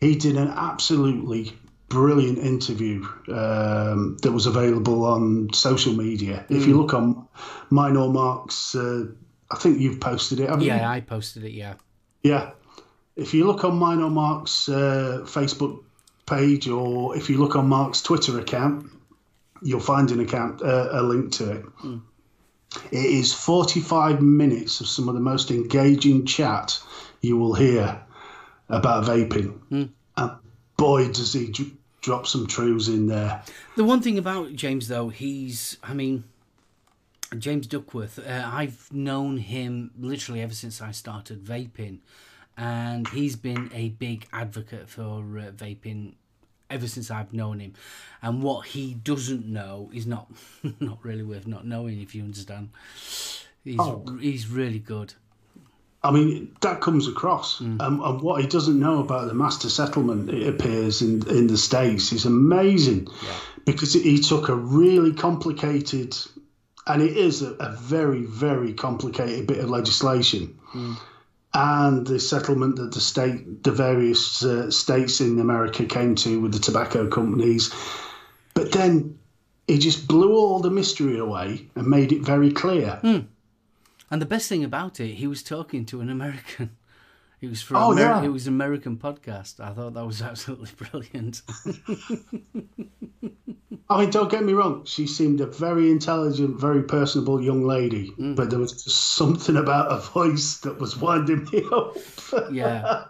[0.00, 1.52] he did an absolutely
[1.88, 6.44] brilliant interview um, that was available on social media.
[6.48, 6.68] If Mm.
[6.68, 7.26] you look on
[7.70, 9.06] mine or Mark's, uh,
[9.50, 10.68] I think you've posted it, haven't you?
[10.68, 11.52] yeah, I posted it.
[11.52, 11.74] Yeah.
[12.22, 12.50] Yeah.
[13.16, 15.82] If you look on mine or Mark's uh, Facebook
[16.28, 18.90] page, or if you look on Mark's Twitter account,
[19.62, 21.64] you'll find an account, uh, a link to it.
[22.92, 26.78] It is 45 minutes of some of the most engaging chat
[27.20, 28.00] you will hear
[28.68, 29.90] about vaping.
[30.16, 30.30] And
[30.76, 33.42] boy, does he dr- drop some truths in there.
[33.76, 36.24] The one thing about James, though, he's, I mean,
[37.36, 41.98] James Dunworth, uh, I've known him literally ever since I started vaping,
[42.56, 46.14] and he's been a big advocate for uh, vaping
[46.70, 47.74] ever since I've known him.
[48.22, 50.30] And what he doesn't know is not
[50.80, 52.70] not really worth not knowing, if you understand.
[53.64, 54.04] He's Oh.
[54.20, 55.14] he's really good.
[56.02, 57.60] I mean, that comes across.
[57.60, 61.58] Um, and what he doesn't know about the master settlement, it appears in, in the
[61.58, 63.08] States, is amazing
[63.66, 66.16] because he took a really complicated,
[66.86, 70.56] and it is a, a very, very complicated bit of legislation.
[71.54, 76.52] And the settlement that the state, the various uh, states in America came to with
[76.52, 77.72] the tobacco companies,
[78.54, 79.18] but then
[79.66, 83.00] he just blew all the mystery away and made it very clear.
[83.02, 86.70] And the best thing about it, he was talking to an American.
[87.40, 88.24] It was for Oh, Ameri- yeah.
[88.24, 89.60] it was American podcast.
[89.60, 91.42] I thought that was absolutely brilliant.
[93.90, 94.84] I mean, don't get me wrong.
[94.84, 99.90] She seemed a very intelligent, very personable young lady, but there was just something about
[99.90, 101.96] her voice that was winding me up.
[102.52, 103.04] yeah.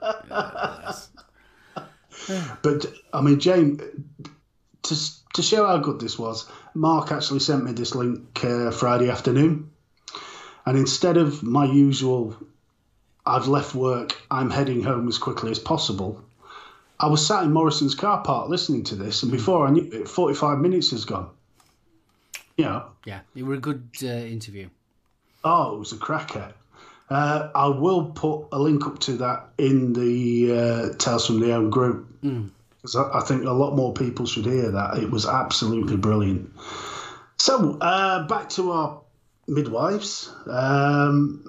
[2.28, 3.80] Yeah, but I mean, Jane,
[4.82, 4.96] to
[5.34, 9.70] to show how good this was, Mark actually sent me this link uh, Friday afternoon,
[10.64, 12.36] and instead of my usual,
[13.26, 16.22] I've left work, I'm heading home as quickly as possible.
[17.00, 20.08] I was sat in Morrison's car park listening to this, and before I knew it,
[20.08, 21.30] 45 minutes has gone.
[22.56, 24.68] You know, yeah, it was a good uh, interview.
[25.44, 26.52] Oh, it was a cracker.
[27.08, 31.54] Uh, I will put a link up to that in the uh, Tales from the
[31.54, 34.98] Own group because I, I think a lot more people should hear that.
[34.98, 36.52] It was absolutely brilliant.
[37.38, 39.00] So uh, back to our
[39.46, 40.30] midwives.
[40.46, 41.44] Um,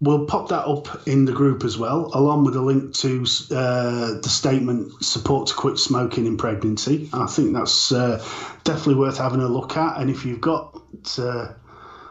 [0.00, 4.20] we'll pop that up in the group as well, along with a link to uh,
[4.20, 8.18] the statement "Support to Quit Smoking in Pregnancy." I think that's uh,
[8.64, 9.98] definitely worth having a look at.
[10.00, 10.80] And if you've got
[11.18, 11.52] uh,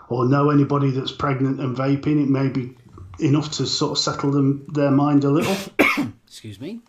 [0.10, 2.76] or know anybody that's pregnant and vaping, it may be
[3.20, 5.56] enough to sort of settle them their mind a little.
[6.28, 6.80] Excuse me.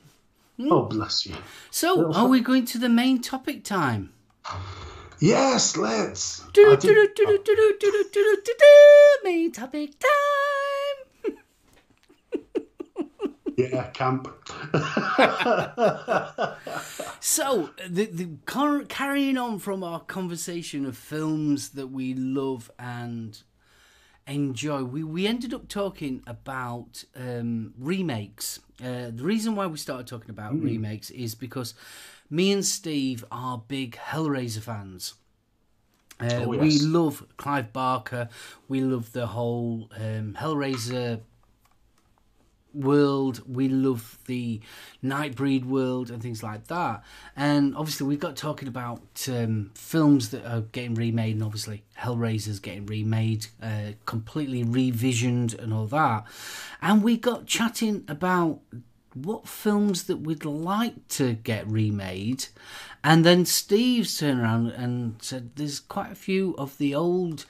[0.61, 1.35] oh, bless you.
[1.71, 4.13] So, are we going to the main topic time?
[5.19, 6.43] Yes, let's.
[6.43, 7.15] I Do, did-
[13.69, 14.29] yeah, camp.
[17.23, 23.39] So, the, the car- carrying on from our conversation of films that we love and
[24.27, 28.61] enjoy, we, we ended up talking about um, remakes.
[28.83, 31.75] Uh, the reason why we started talking about remakes is because
[32.31, 35.15] me and Steve are big Hellraiser fans.
[36.19, 38.29] Uh, Oh, We love Clive Barker.
[38.69, 41.21] We love the whole um, Hellraiser
[42.75, 43.43] world.
[43.47, 44.61] We love the
[45.03, 47.03] Nightbreed world and things like that.
[47.37, 52.61] And obviously, we got talking about um, films that are getting remade, and obviously, Hellraiser's
[52.61, 56.25] getting remade, uh, completely revisioned, and all that.
[56.81, 58.61] And we got chatting about
[59.15, 62.47] what films that we'd like to get remade.
[63.03, 67.47] And then Steve turned around and said, There's quite a few of the old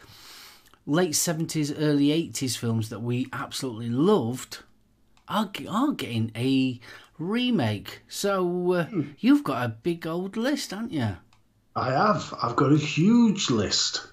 [0.86, 4.58] late 70s, early 80s films that we absolutely loved
[5.30, 6.80] are, are getting a
[7.18, 8.02] remake.
[8.08, 8.86] So uh,
[9.18, 11.16] you've got a big old list, haven't you?
[11.76, 12.34] I have.
[12.42, 14.06] I've got a huge list.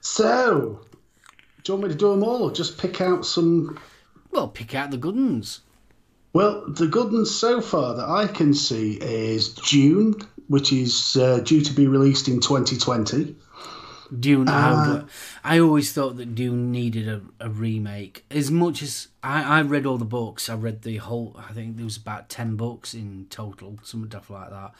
[0.00, 0.80] So,
[1.62, 3.78] do you want me to do them all or just pick out some?
[4.30, 5.60] Well, pick out the good ones.
[6.32, 10.14] Well, the good ones so far that I can see is Dune,
[10.48, 13.36] which is uh, due to be released in 2020.
[14.20, 14.48] Dune.
[14.48, 14.92] I, ah.
[14.92, 15.08] would-
[15.42, 18.24] I always thought that Dune needed a, a remake.
[18.30, 21.36] As much as I, I read all the books, I read the whole.
[21.38, 24.72] I think there was about ten books in total, some stuff like that.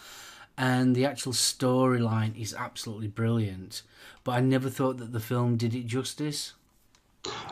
[0.56, 3.82] And the actual storyline is absolutely brilliant.
[4.22, 6.54] But I never thought that the film did it justice.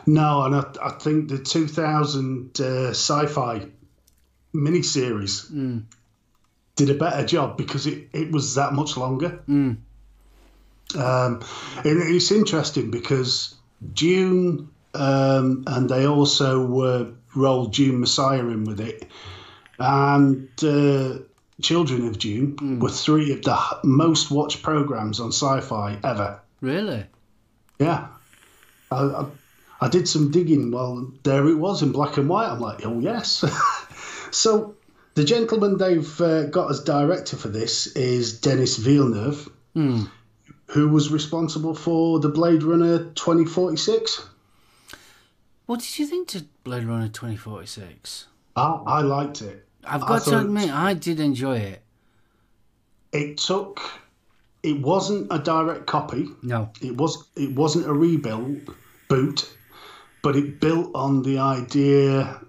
[0.05, 3.67] No, and I, I think the 2000 uh, sci-fi
[4.53, 5.83] miniseries mm.
[6.75, 9.41] did a better job because it, it was that much longer.
[9.49, 9.77] Mm.
[10.95, 11.43] Um,
[11.77, 13.55] and it's interesting because
[13.93, 17.05] Dune, um, and they also uh,
[17.35, 19.07] rolled Dune Messiah in with it,
[19.79, 21.19] and uh,
[21.61, 26.41] Children of Dune were three of the most watched programs on Sci-Fi ever.
[26.61, 27.05] Really?
[27.79, 28.07] Yeah.
[28.91, 29.25] I, I,
[29.81, 30.71] I did some digging.
[30.71, 32.49] Well, there it was in black and white.
[32.49, 33.43] I'm like, oh, yes.
[34.31, 34.75] so
[35.15, 39.49] the gentleman they've uh, got as director for this is Denis Villeneuve,
[40.73, 44.27] who was responsible for the Blade Runner 2046.
[45.67, 48.25] What did you think to Blade Runner 2046?
[48.55, 49.67] I, I liked it.
[49.83, 51.83] I've got to admit, I did enjoy it.
[53.11, 53.81] It took.
[54.63, 56.29] It wasn't a direct copy.
[56.41, 56.71] No.
[56.81, 57.23] It was.
[57.35, 58.75] It wasn't a rebuild
[59.09, 59.47] boot,
[60.23, 62.41] but it built on the idea.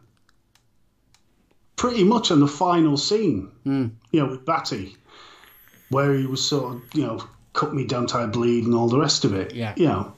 [1.77, 3.89] Pretty much on the final scene, hmm.
[4.13, 4.97] you know, with Batty,
[5.91, 7.21] where he was sort of, you know,
[7.55, 9.55] cut me, don't I bleed, and all the rest of it.
[9.55, 9.73] Yeah.
[9.77, 10.15] You know.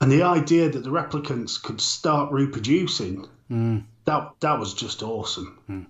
[0.00, 3.82] and the idea that the replicants could start reproducing mm.
[4.06, 5.58] that that was just awesome.
[5.66, 5.82] Hmm.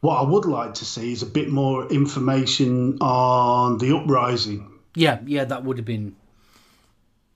[0.00, 4.68] What I would like to see is a bit more information on the uprising.
[4.96, 6.16] Yeah, yeah, that would have been.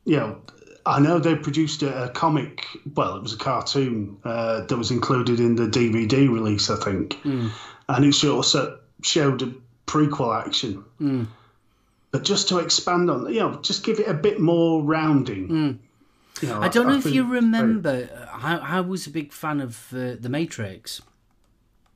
[0.04, 0.40] You know,
[0.84, 2.66] I know they produced a, a comic.
[2.96, 7.14] Well, it was a cartoon uh, that was included in the DVD release, I think,
[7.20, 7.48] hmm.
[7.88, 9.52] and it also showed a
[9.86, 10.84] prequel action.
[10.98, 11.24] Hmm.
[12.16, 15.80] But just to expand on, you know, just give it a bit more rounding.
[16.40, 18.08] You know, I don't know if you remember.
[18.32, 21.02] I, I was a big fan of uh, the Matrix,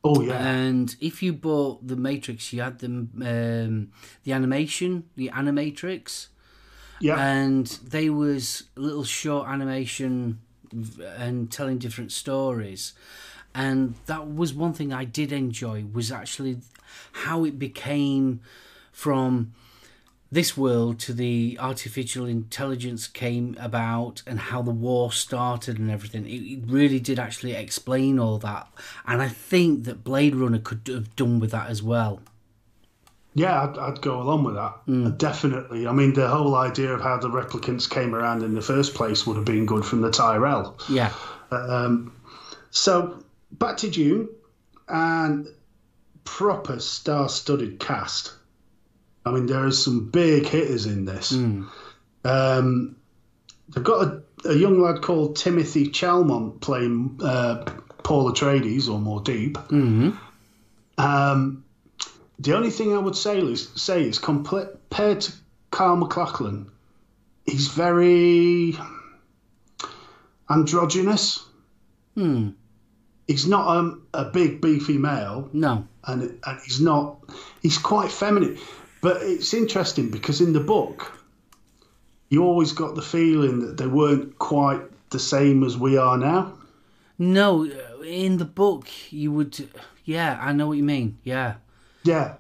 [0.05, 3.93] Oh yeah, and if you bought the Matrix, you had them um,
[4.25, 6.29] the animation, the Animatrix.
[7.01, 10.41] yeah, and they was little short animation
[11.17, 12.93] and telling different stories
[13.55, 16.59] and that was one thing i did enjoy was actually
[17.25, 18.41] how it became
[18.93, 19.53] from
[20.33, 26.25] this world to the artificial intelligence came about and how the war started and everything
[26.29, 28.69] it, really did actually explain all that
[29.07, 32.21] and i think that blade runner could have done with that as well
[33.33, 33.63] yeah.
[33.63, 35.17] I'd, I'd go along with that Mm.
[35.17, 35.87] definitely.
[35.87, 39.25] I mean, the whole idea of how the replicants came around in the first place
[39.25, 40.77] would have been good from the Tyrell.
[40.89, 41.13] yeah
[41.53, 42.13] Um,
[42.71, 43.23] so
[43.53, 44.29] back to Dune
[44.89, 45.47] and
[46.25, 48.35] proper star-studded cast.
[49.25, 51.33] I mean, there is some big hitters in this.
[52.25, 52.97] Um,
[53.69, 57.65] they've got a, a young lad called Timothée Chalamet playing uh,
[58.03, 60.17] Paul Atreides or Muad'Dib.
[60.99, 61.65] Um,
[62.39, 65.33] the only thing I would say is say is compared to
[65.71, 66.71] Carl MacLachlan,
[67.47, 68.77] he's very
[70.49, 71.45] androgynous.
[72.15, 72.51] hmm
[73.27, 77.19] He's not um, a big beefy male, no and and he's not.
[77.63, 78.59] He's quite feminine,
[79.01, 81.21] but it's interesting because in the book,
[82.29, 86.53] you always got the feeling that they weren't quite the same as we are now.
[87.19, 87.65] No,
[88.05, 89.69] in the book you would.
[90.05, 91.19] Yeah, I know what you mean.
[91.23, 91.55] Yeah,
[92.05, 92.37] Yeah,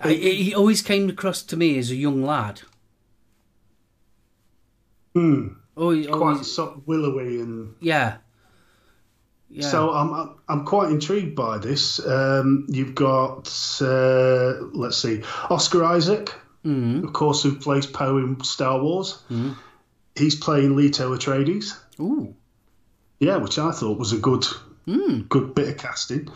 [0.00, 2.62] I, he always came across to me as a young lad.
[5.14, 5.48] Hmm.
[5.76, 8.16] Always, quite always willowy and yeah,
[9.56, 9.68] yeah.
[9.70, 11.98] So I'm I'm- I'm quite intrigued by this.
[12.06, 13.48] Um, you've got
[13.80, 16.32] uh, let's see, Oscar Isaac,
[16.64, 19.22] of course, who plays Poe in Star Wars.
[20.14, 21.76] He's playing Leto Atreides.
[22.00, 22.34] Ooh,
[23.20, 24.44] Yeah, which I thought was a good
[25.28, 26.28] good bit of casting.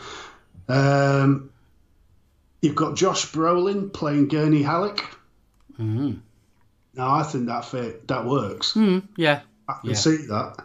[0.69, 1.51] Um,
[2.63, 5.05] you've got Josh Brolin playing Gurney Halleck.
[5.79, 8.75] Now I think that fit that works.
[8.75, 9.97] mm, yeah, I can Yeah.
[9.97, 10.65] see that.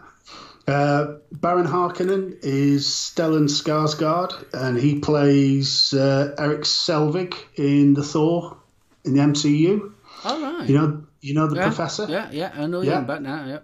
[0.68, 8.57] Uh, Baron Harkonnen is Stellan Skarsgård, and he plays uh, Eric Selvig in the Thor
[9.03, 9.93] in the MCU.
[10.24, 10.68] all right.
[10.68, 12.07] You know, you know the yeah, professor.
[12.09, 13.01] Yeah, yeah, I know Yeah.
[13.01, 13.45] back now.
[13.45, 13.59] Yeah.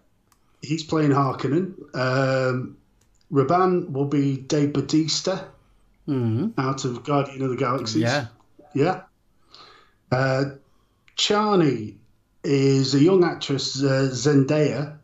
[0.61, 1.73] He's playing Harkonnen.
[1.95, 2.77] Um,
[3.31, 5.39] Rabban will be Dave Batista
[6.05, 8.01] hmm out of Guardian of the Galaxies.
[8.03, 8.27] Yeah.
[8.73, 9.01] Yeah.
[10.11, 10.43] Uh,
[11.17, 11.95] Chani
[12.43, 14.97] is a young actress, uh, Zendaya,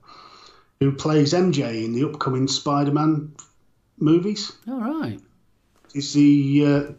[0.79, 3.33] who plays MJ in the upcoming Spider Man
[3.97, 4.51] movies.
[4.67, 5.19] All right.
[5.93, 6.91] You see, uh,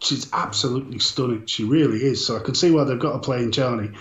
[0.00, 1.46] she's absolutely stunning.
[1.46, 2.26] She really is.
[2.26, 3.96] So I can see why they've got her playing Chani.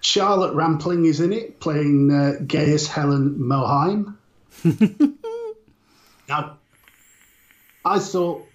[0.00, 4.16] Charlotte Rampling is in it, playing uh, Gaius Helen Mohiam.
[6.28, 6.58] now,
[7.84, 8.46] I thought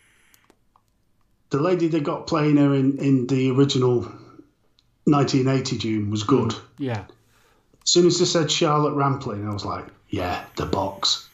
[1.50, 4.02] the lady they got playing her in, in the original
[5.06, 6.56] 1980 Dune was good.
[6.78, 7.04] Yeah.
[7.84, 11.28] As soon as they said Charlotte Rampling, I was like, yeah, the box.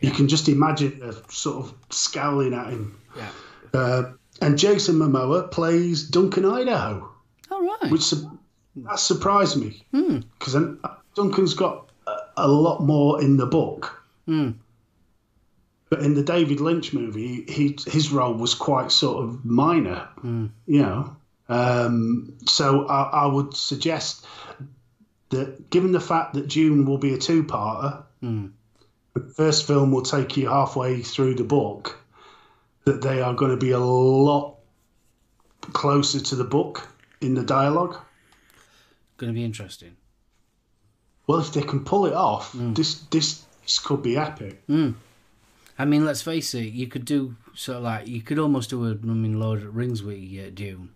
[0.00, 2.98] You can just imagine her sort of scowling at him.
[3.14, 3.28] Yeah.
[3.74, 7.10] Uh, and Jason Momoa plays Duncan Idaho,
[7.50, 7.90] All right.
[7.92, 8.10] which
[8.76, 10.56] that surprised me because
[11.14, 14.02] Duncan's got a, a lot more in the book.
[15.90, 20.82] But in the David Lynch movie, he his role was quite sort of minor, you
[20.82, 21.16] know.
[21.50, 24.24] Um, so I, I would suggest
[25.30, 28.48] that, given the fact that Dune will be a two-parter, hmm.
[29.14, 31.98] the first film will take you halfway through the book,
[32.84, 34.56] that they are going to be a lot
[35.72, 36.88] closer to the book
[37.20, 37.96] in the dialogue.
[39.16, 39.96] Going to be interesting.
[41.26, 44.62] Well, if they can pull it off, this, this this could be epic.
[44.66, 44.92] Hmm.
[45.78, 46.72] I mean, let's face it.
[46.72, 49.64] You could do sort of like you could almost do a I mean, Lord of
[49.66, 50.90] the Rings with uh, Dune.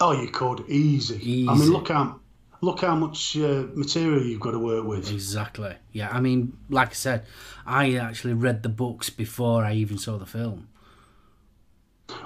[0.00, 1.46] Oh, you could easy.
[1.46, 2.20] I mean, look how
[2.62, 5.10] look how much uh, material you've got to work with.
[5.10, 5.74] Exactly.
[5.92, 6.08] Yeah.
[6.10, 7.26] I mean, like I said,
[7.66, 10.68] I actually read the books before I even saw the film.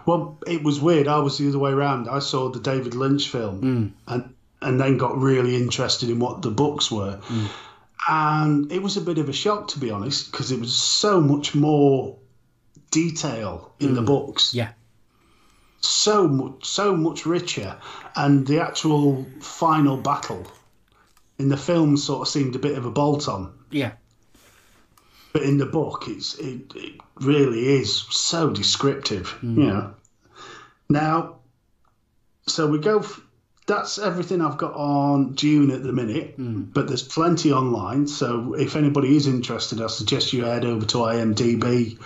[0.04, 1.08] Well, it was weird.
[1.08, 2.08] I was the other way around.
[2.08, 3.90] I saw the David Lynch film mm.
[4.06, 7.18] and and then got really interested in what the books were.
[7.28, 7.48] Mm.
[8.08, 11.20] and it was a bit of a shock to be honest because it was so
[11.20, 12.16] much more
[12.90, 14.06] detail in the mm.
[14.06, 14.70] books Yeah.
[15.86, 17.76] So much so much richer
[18.14, 20.46] and the actual final battle
[21.38, 23.52] in the film sort of seemed a bit of a bolt on.
[23.70, 23.92] Yeah.
[25.32, 29.94] but in the book it's it, it really is so descriptive you know.
[30.88, 31.36] Now
[32.46, 33.20] so we go f-
[33.66, 38.76] that's everything i've got on dune at the minute but there's plenty online so if
[38.76, 41.98] anybody is interested i suggest you head over to imdb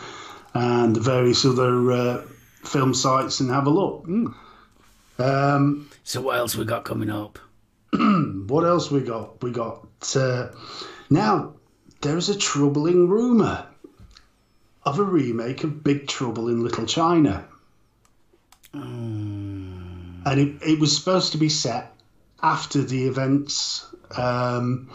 [0.55, 2.23] and the various other uh,
[2.65, 4.07] film sites and have a look
[5.19, 7.39] um, So what else we got coming up?
[7.93, 9.43] what else we got?
[9.43, 9.87] We got
[10.17, 10.49] uh,
[11.09, 11.55] now.
[12.01, 13.67] There is a troubling rumor
[14.85, 17.45] of a remake of Big Trouble in Little China,
[20.25, 21.95] and it, it was supposed to be set
[22.43, 23.87] after the events.
[24.17, 24.91] Um,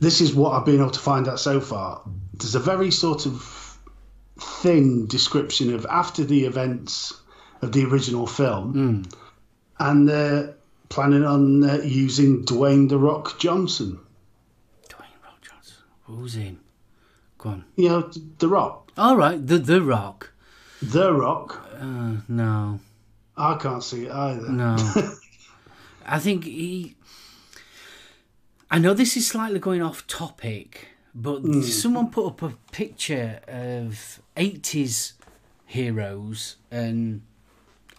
[0.00, 2.00] this is what I've been able to find out so far.
[2.32, 3.63] There's a very sort of
[4.38, 7.14] thin description of after the events
[7.62, 9.04] of the original film,
[9.78, 10.54] and they're
[10.88, 13.98] planning on uh, using Dwayne the Rock Johnson.
[14.88, 15.76] Dwayne Rock Johnson.
[16.02, 16.60] Who's him?
[17.38, 17.64] Go on.
[17.76, 18.92] You know, The Rock.
[18.96, 19.44] All right.
[19.44, 20.32] The The Rock.
[20.82, 21.66] The Rock.
[21.78, 22.80] Uh, no.
[23.36, 24.48] I can't see it either.
[24.48, 24.76] No.
[26.06, 26.94] I think he.
[28.70, 34.20] I know this is slightly going off topic, but someone put up a picture of
[34.36, 35.12] 80s
[35.66, 37.22] heroes and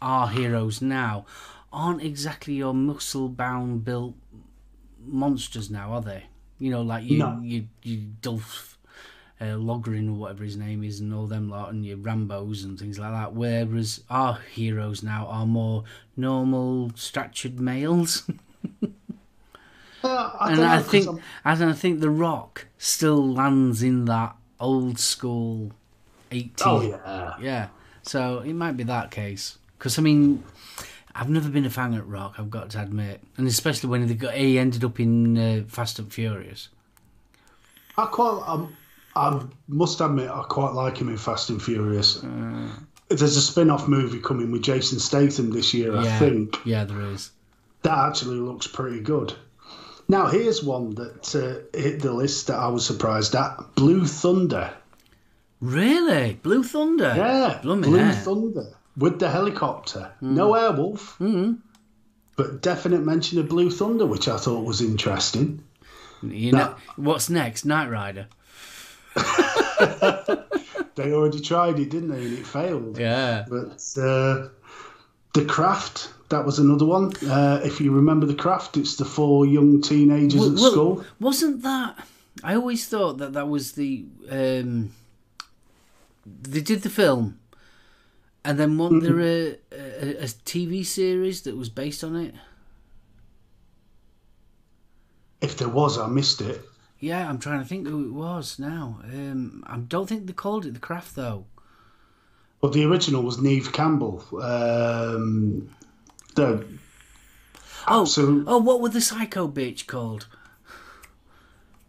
[0.01, 1.25] our heroes now
[1.71, 4.15] aren't exactly your muscle bound built
[5.05, 6.25] monsters now, are they?
[6.59, 7.39] You know, like you, No.
[7.43, 8.77] you, you Dolph
[9.41, 12.79] uh, Logrin or whatever his name is, and all them lot, and your Rambos and
[12.79, 13.33] things like that.
[13.33, 15.83] Whereas our heroes now are more
[16.15, 18.29] normal, statured males,
[20.03, 21.07] Uh, I and know, I think,
[21.43, 25.71] and I think The Rock still lands in that old school
[26.31, 26.65] eighties.
[26.65, 27.35] Oh, yeah.
[27.39, 27.67] yeah.
[28.03, 29.57] So it might be that case.
[29.77, 30.43] Because I mean,
[31.13, 32.35] I've never been a fan of Rock.
[32.37, 35.99] I've got to admit, and especially when they got he ended up in uh, Fast
[35.99, 36.69] and Furious.
[37.97, 38.43] I quite.
[38.45, 38.75] Um,
[39.15, 42.21] I must admit, I quite like him in Fast and Furious.
[43.07, 46.59] There's a spin off movie coming with Jason Statham this year, I think.
[46.65, 47.31] yeah, there is.
[47.83, 49.33] That actually looks pretty good.
[50.07, 54.73] Now, here's one that uh, hit the list that I was surprised at Blue Thunder.
[55.61, 57.13] Really, Blue Thunder.
[57.15, 58.11] Yeah, Blue yeah.
[58.11, 60.11] Thunder with the helicopter.
[60.21, 61.59] No Airwolf, mm.
[62.35, 65.63] but definite mention of Blue Thunder, which I thought was interesting.
[66.21, 67.65] You know what's next?
[67.65, 68.27] Knight Rider.
[70.95, 72.25] They already tried it, didn't they?
[72.25, 72.97] And it failed.
[72.97, 73.45] Yeah.
[73.47, 74.47] But uh,
[75.33, 77.11] the craft, that was another one.
[77.29, 81.05] Uh, if you remember the craft, it's the four young teenagers Well, at well, school.
[81.19, 82.07] Wasn't that?
[82.43, 84.05] I always thought that that was the.
[84.29, 84.91] Um,
[86.25, 87.39] they did the film,
[88.43, 92.35] and then wasn't there a, a, a TV series that was based on it?
[95.41, 96.61] If there was, I missed it.
[96.99, 98.99] Yeah, I'm trying to think who it was now.
[99.03, 101.45] Um, I don't think they called it the craft though.
[102.61, 104.23] But the original was Neve Campbell.
[104.41, 105.69] Um,
[106.35, 106.65] the,
[107.87, 108.07] Oh,
[108.47, 110.27] oh, what were the psycho bitch called?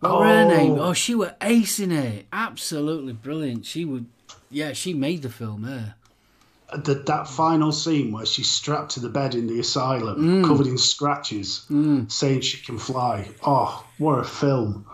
[0.01, 0.73] What were her name?
[0.73, 0.89] Oh.
[0.89, 2.27] Oh, she were ace in it.
[2.33, 3.65] Absolutely brilliant.
[3.65, 4.07] She would,
[4.51, 5.67] yeah, she made the film.
[5.69, 6.77] Yeah.
[6.77, 10.47] the, that final scene where she's strapped to the bed in the asylum, mm.
[10.47, 12.11] covered in scratches, mm.
[12.11, 13.29] saying she can fly.
[13.45, 14.87] Oh, what a film!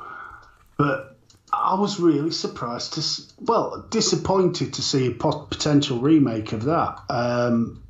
[0.76, 1.16] But
[1.52, 6.98] I was really surprised to, well, disappointed to see a pot- potential remake of that.
[7.08, 7.82] Um,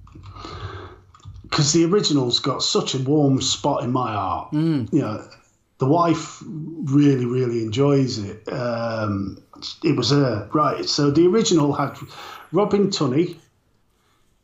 [1.43, 4.53] because the original's got such a warm spot in my heart.
[4.53, 4.91] Mm.
[4.91, 5.29] You know,
[5.83, 8.47] the wife really, really enjoys it.
[8.53, 9.43] Um,
[9.83, 10.85] it was her, right?
[10.89, 11.99] So the original had
[12.53, 13.37] Robin Tunney,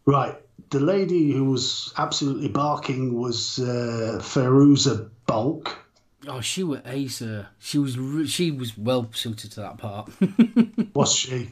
[0.09, 0.37] Right.
[0.71, 5.79] The lady who was absolutely barking was uh, Fairuza Balk.
[6.27, 7.23] Oh, she were ace.
[7.59, 10.11] She was re- she was well suited to that part.
[10.95, 11.51] Was she?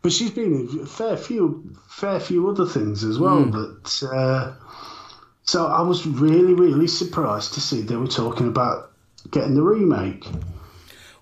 [0.00, 3.44] But she's been in a fair few, fair few other things as well.
[3.44, 4.54] But uh,
[5.42, 8.92] so I was really, really surprised to see they were talking about
[9.30, 10.24] getting the remake.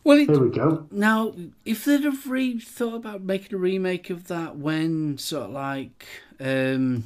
[0.04, 0.86] well, it, Here we go.
[0.90, 1.34] now
[1.64, 6.06] if they'd have re- thought about making a remake of that when sort of like
[6.40, 7.04] um,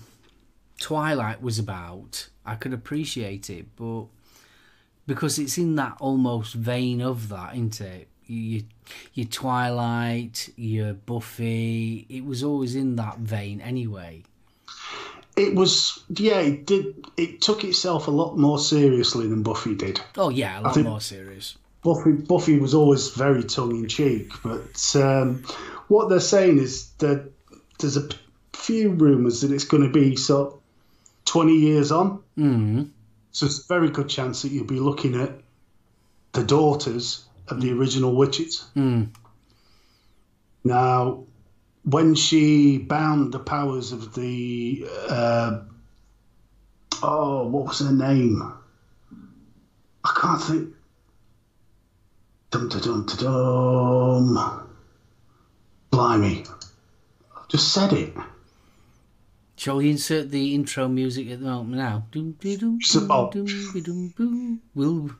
[0.80, 4.04] Twilight was about, I could appreciate it, but
[5.06, 8.08] because it's in that almost vein of that, isn't it?
[8.26, 8.62] You,
[9.14, 14.22] your Twilight, your Buffy, it was always in that vein anyway.
[15.40, 17.06] It was, yeah, it did.
[17.16, 19.98] It took itself a lot more seriously than Buffy did.
[20.18, 21.56] Oh yeah, a lot more serious.
[21.82, 25.42] Buffy Buffy was always very tongue in cheek, but um,
[25.88, 27.32] what they're saying is that
[27.78, 28.06] there's a
[28.52, 30.60] few rumours that it's going to be sort of
[31.24, 32.22] 20 years on.
[32.36, 32.90] Mm.
[33.32, 35.32] So it's a very good chance that you'll be looking at
[36.32, 38.68] the daughters of the original witches.
[38.76, 39.08] Mm.
[40.64, 41.24] Now,
[41.84, 45.62] when she bound the powers of the uh,
[47.02, 48.52] oh, what was her name?
[50.04, 50.74] I can't think.
[52.50, 54.66] Dum dum dum dum.
[55.90, 56.44] Blimey,
[57.36, 58.14] I've just said it.
[59.56, 62.06] Shall we insert the intro music at the moment now?
[62.10, 64.62] Doom, dee, doom, doom, doom, doom.
[64.74, 65.10] We'll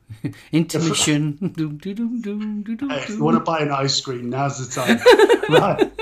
[0.53, 1.33] intermission.
[1.55, 4.81] Doom, doom, doom, doom, Hey, if you want to buy an ice cream, now's the
[4.81, 4.99] time.
[5.51, 5.93] right.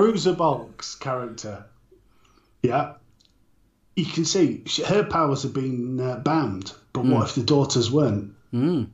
[0.00, 1.66] Fairuza Balk's character,
[2.62, 2.94] yeah,
[3.96, 7.90] you can see she, her powers have been uh, bound, but what if the daughters
[7.90, 8.34] weren't?
[8.52, 8.88] Mm.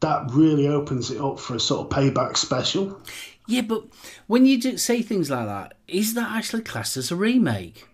[0.00, 3.00] That really opens it up for a sort of payback special.
[3.46, 3.84] Yeah, but
[4.26, 7.88] when you do say things like that, is that actually classed as a remake?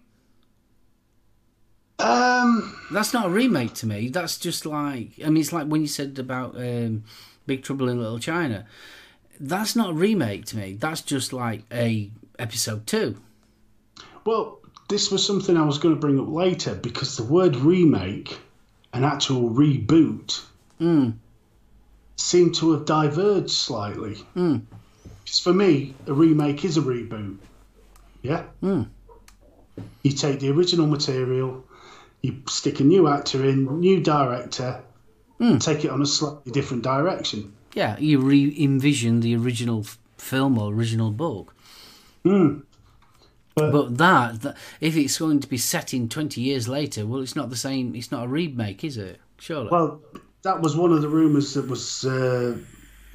[1.98, 4.08] Um, That's not a remake to me.
[4.08, 7.04] That's just like I mean, it's like when you said about um,
[7.46, 8.66] Big Trouble in Little China.
[9.48, 10.74] That's not a remake to me.
[10.80, 13.16] That's just like a episode two.
[14.24, 18.38] well, this was something I was going to bring up later because the word remake,
[18.92, 20.42] an actual reboot,
[20.80, 21.14] Mm.
[22.16, 24.16] seemed to have diverged slightly.
[24.36, 24.62] Mm.
[25.24, 27.36] Because for me, a remake is a reboot.
[28.22, 28.44] Yeah?
[28.62, 28.88] Mm.
[30.02, 31.64] You take the original material,
[32.22, 34.82] you stick a new actor in, new director,
[35.40, 35.60] Mm.
[35.60, 37.52] take it on a slightly different direction.
[37.74, 41.54] Yeah, you re-envision the original f- film or original book.
[42.24, 42.62] Mm.
[43.54, 47.20] But- But that, that, if it's going to be set in twenty years later, well,
[47.20, 47.94] it's not the same.
[47.94, 49.20] It's not a remake, is it?
[49.38, 49.68] Surely.
[49.70, 50.00] Well,
[50.42, 52.56] that was one of the rumours that was uh,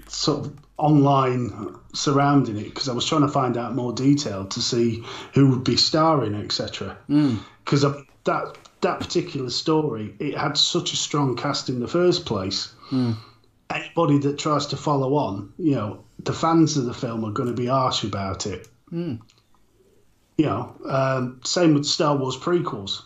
[0.07, 4.61] sort of online surrounding it because I was trying to find out more detail to
[4.61, 5.03] see
[5.33, 6.97] who would be starring, etc.
[7.09, 7.39] Mm.
[7.65, 7.81] Because
[8.23, 12.73] that that particular story, it had such a strong cast in the first place.
[12.91, 13.15] Mm.
[13.69, 17.49] Anybody that tries to follow on, you know, the fans of the film are going
[17.49, 18.67] to be harsh about it.
[18.91, 19.19] Mm.
[20.37, 23.03] You know, um, same with Star Wars prequels.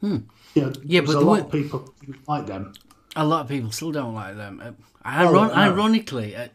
[0.00, 0.18] Hmm.
[0.54, 1.94] You know, Yeah, but a lot of people
[2.26, 2.72] like them.
[3.14, 4.60] A lot of people still don't like them.
[4.64, 4.72] Uh,
[5.08, 5.52] Oh, iron- no.
[5.54, 6.48] Ironically, uh,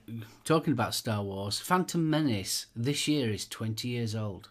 [0.43, 4.49] talking about Star Wars, Phantom Menace this year is 20 years old.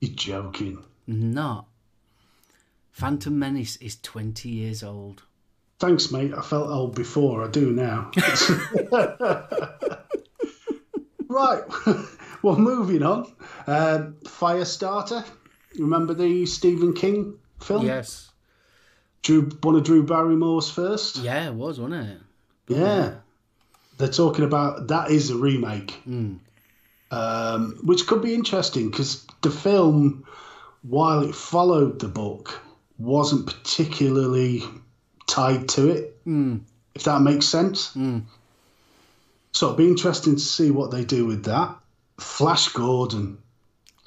[0.00, 0.82] You're joking.
[1.06, 1.66] Not.
[2.92, 5.24] Phantom Menace is 20 years old.
[5.84, 6.32] Thanks, mate.
[6.32, 7.44] I felt old before.
[7.44, 8.10] I do now.
[11.28, 11.62] right.
[12.42, 13.30] well, moving on.
[13.66, 15.26] Um, Firestarter.
[15.78, 17.84] Remember the Stephen King film?
[17.84, 18.30] Yes.
[19.20, 21.16] Drew, one of Drew Barrymore's first.
[21.18, 22.18] Yeah, it was, wasn't it?
[22.68, 23.16] Yeah.
[23.98, 26.38] They're talking about that is a remake, Mm.
[27.10, 30.24] um, which could be interesting because the film,
[30.80, 32.58] while it followed the book,
[32.96, 34.62] wasn't particularly
[35.34, 36.24] tied to it.
[36.24, 36.60] Mm.
[36.94, 37.94] If that makes sense.
[37.94, 38.22] Mm.
[39.52, 41.76] So it'll be interesting to see what they do with that.
[42.18, 43.38] Flash Gordon.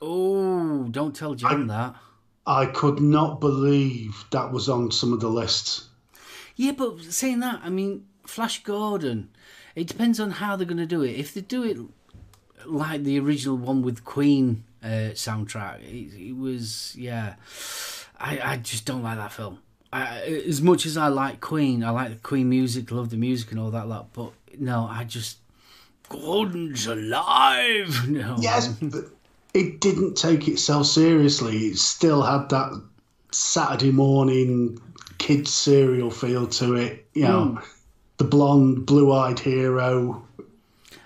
[0.01, 1.95] Oh, don't tell John that.
[2.45, 5.89] I could not believe that was on some of the lists.
[6.55, 9.29] Yeah, but saying that, I mean, Flash Gordon,
[9.75, 11.11] it depends on how they're going to do it.
[11.11, 11.77] If they do it
[12.65, 17.35] like the original one with Queen uh, soundtrack, it, it was, yeah.
[18.17, 19.59] I, I just don't like that film.
[19.91, 23.51] I, as much as I like Queen, I like the Queen music, love the music
[23.51, 25.37] and all that lot, but no, I just.
[26.09, 28.05] Gordon's alive!
[28.09, 28.37] No.
[28.39, 29.05] Yes, but
[29.53, 31.57] it didn't take itself seriously.
[31.67, 32.81] It still had that
[33.31, 34.79] Saturday morning
[35.17, 37.05] kids serial feel to it.
[37.13, 37.57] You know, hmm.
[38.17, 40.23] the blonde, blue eyed hero.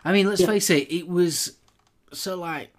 [0.03, 1.55] I mean, let's face it, it was
[2.11, 2.73] so like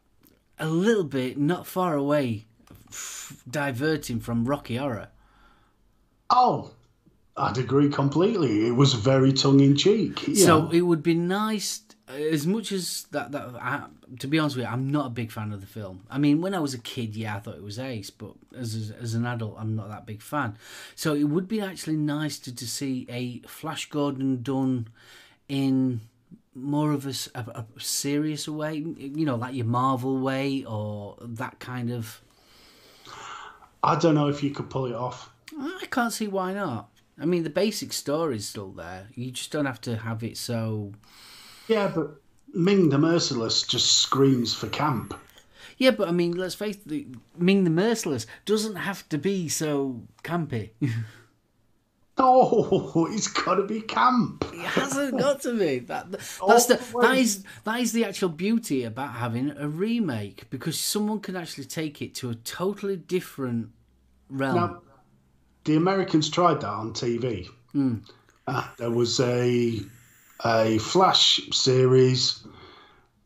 [0.59, 2.46] a little bit not far away,
[2.88, 5.09] f- diverting from Rocky Horror.
[6.35, 6.70] Oh,
[7.37, 8.66] I'd agree completely.
[8.66, 10.18] It was very tongue in cheek.
[10.35, 13.33] So it would be nice, as much as that.
[13.33, 13.85] That I,
[14.18, 16.07] to be honest with you, I'm not a big fan of the film.
[16.11, 18.93] I mean, when I was a kid, yeah, I thought it was ace, but as
[18.99, 20.57] as an adult, I'm not that big fan.
[20.95, 24.89] So it would be actually nice to, to see a Flash Gordon done
[25.49, 26.01] in
[26.55, 32.20] more of a serious way, you know, like your Marvel way or that kind of.
[33.83, 35.32] I don't know if you could pull it off.
[35.59, 36.90] I can't see why not.
[37.20, 39.09] I mean, the basic story's still there.
[39.14, 40.92] You just don't have to have it so.
[41.68, 42.20] Yeah, but
[42.55, 45.14] Ming the Merciless just screams for camp.
[45.78, 50.03] Yeah, but I mean, let's face it, Ming the Merciless doesn't have to be so
[50.22, 50.70] campy.
[52.18, 54.44] No, it's got to be camp.
[54.53, 55.78] It hasn't got to be.
[55.80, 56.07] That,
[56.40, 60.48] Oh, that's the, oh, that is that is the actual beauty about having a remake
[60.50, 63.70] because someone can actually take it to a totally different
[64.28, 64.57] realm.
[64.57, 64.82] Now,
[65.65, 67.49] the Americans tried that on TV.
[68.47, 69.81] Uh, there was a
[70.45, 72.45] a Flash series.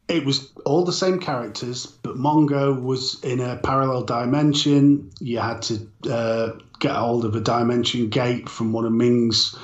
[0.09, 5.11] It was all the same characters, but Mongo was in a parallel dimension.
[5.19, 9.57] You had to uh, get hold of a dimension gate from one of Ming's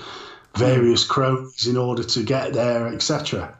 [0.57, 3.57] various cronies in order to get there, etc.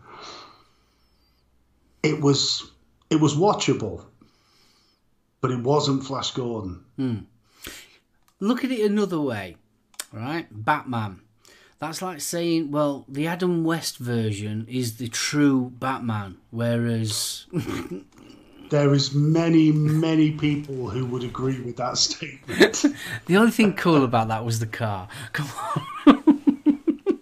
[2.03, 2.69] It was
[3.11, 4.05] it was watchable,
[5.41, 6.83] but it wasn't Flash Gordon.
[8.43, 9.55] Look at it another way,
[10.13, 10.49] right?
[10.51, 11.21] Batman.
[11.79, 17.47] That's like saying, well, the Adam West version is the true Batman, whereas
[18.69, 22.85] There is many, many people who would agree with that statement.
[23.27, 25.07] the only thing cool about that was the car.
[25.33, 26.25] Come on.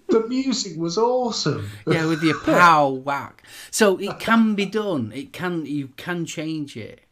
[0.09, 1.69] the music was awesome.
[1.87, 3.43] yeah, with your pow whack.
[3.71, 5.13] So it can be done.
[5.15, 7.03] It can you can change it.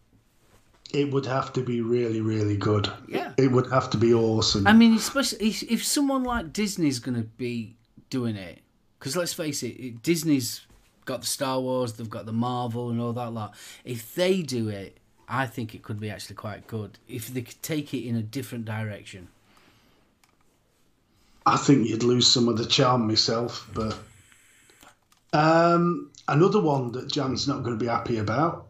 [0.93, 2.91] It would have to be really, really good.
[3.07, 3.32] Yeah.
[3.36, 4.66] It would have to be awesome.
[4.66, 7.76] I mean, especially if, if someone like Disney's going to be
[8.09, 8.61] doing it,
[8.99, 10.66] because let's face it, it, Disney's
[11.05, 13.55] got the Star Wars, they've got the Marvel and all that lot.
[13.84, 17.62] If they do it, I think it could be actually quite good if they could
[17.62, 19.28] take it in a different direction.
[21.45, 23.99] I think you'd lose some of the charm myself, but
[25.32, 28.66] um, another one that Jan's not going to be happy about.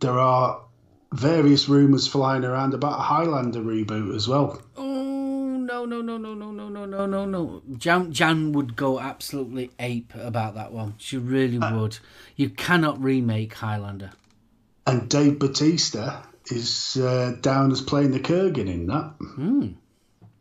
[0.00, 0.60] There are
[1.12, 4.60] various rumours flying around about a Highlander reboot as well.
[4.76, 7.62] Oh no no no no no no no no no no!
[7.76, 10.94] Jan Jan would go absolutely ape about that one.
[10.98, 11.98] She really would.
[12.36, 14.12] You cannot remake Highlander.
[14.86, 19.14] And Dave Batista is uh, down as playing the Kurgan in that,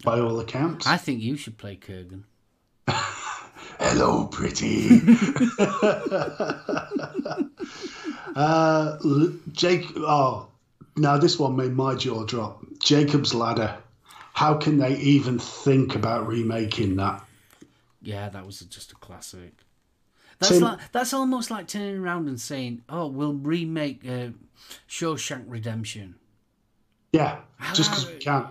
[0.04, 0.88] by all accounts.
[0.88, 2.24] I think you should play Kurgan.
[3.80, 4.90] Hello, pretty.
[8.36, 8.98] uh,
[9.52, 9.86] Jake.
[9.98, 10.49] Oh,
[10.98, 12.64] now this one made my jaw drop.
[12.80, 13.78] Jacob's Ladder.
[14.34, 17.26] How can they even think about remaking that?
[18.02, 19.54] Yeah, that was just a classic.
[20.40, 24.30] That's Tim- like that's almost like turning around and saying, "Oh, we'll remake uh,
[24.88, 26.16] Shawshank Redemption."
[27.12, 27.40] Yeah,
[27.74, 28.48] just because we can.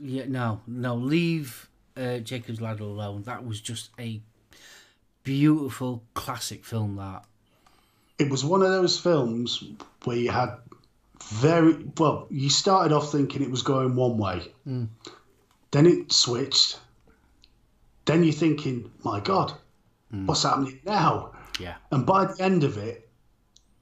[0.00, 3.24] Yeah, no, no, leave uh, Jacob's Ladder alone.
[3.24, 4.20] That was just a
[5.22, 6.96] beautiful classic film.
[6.96, 7.24] That
[8.18, 9.62] It was one of those films
[10.04, 10.56] where you had
[11.30, 12.26] very well.
[12.30, 16.78] You started off thinking it was going one way, then it switched.
[18.04, 19.52] Then you're thinking, "My God,
[20.10, 23.08] what's happening now?" yeah, And by the end of it,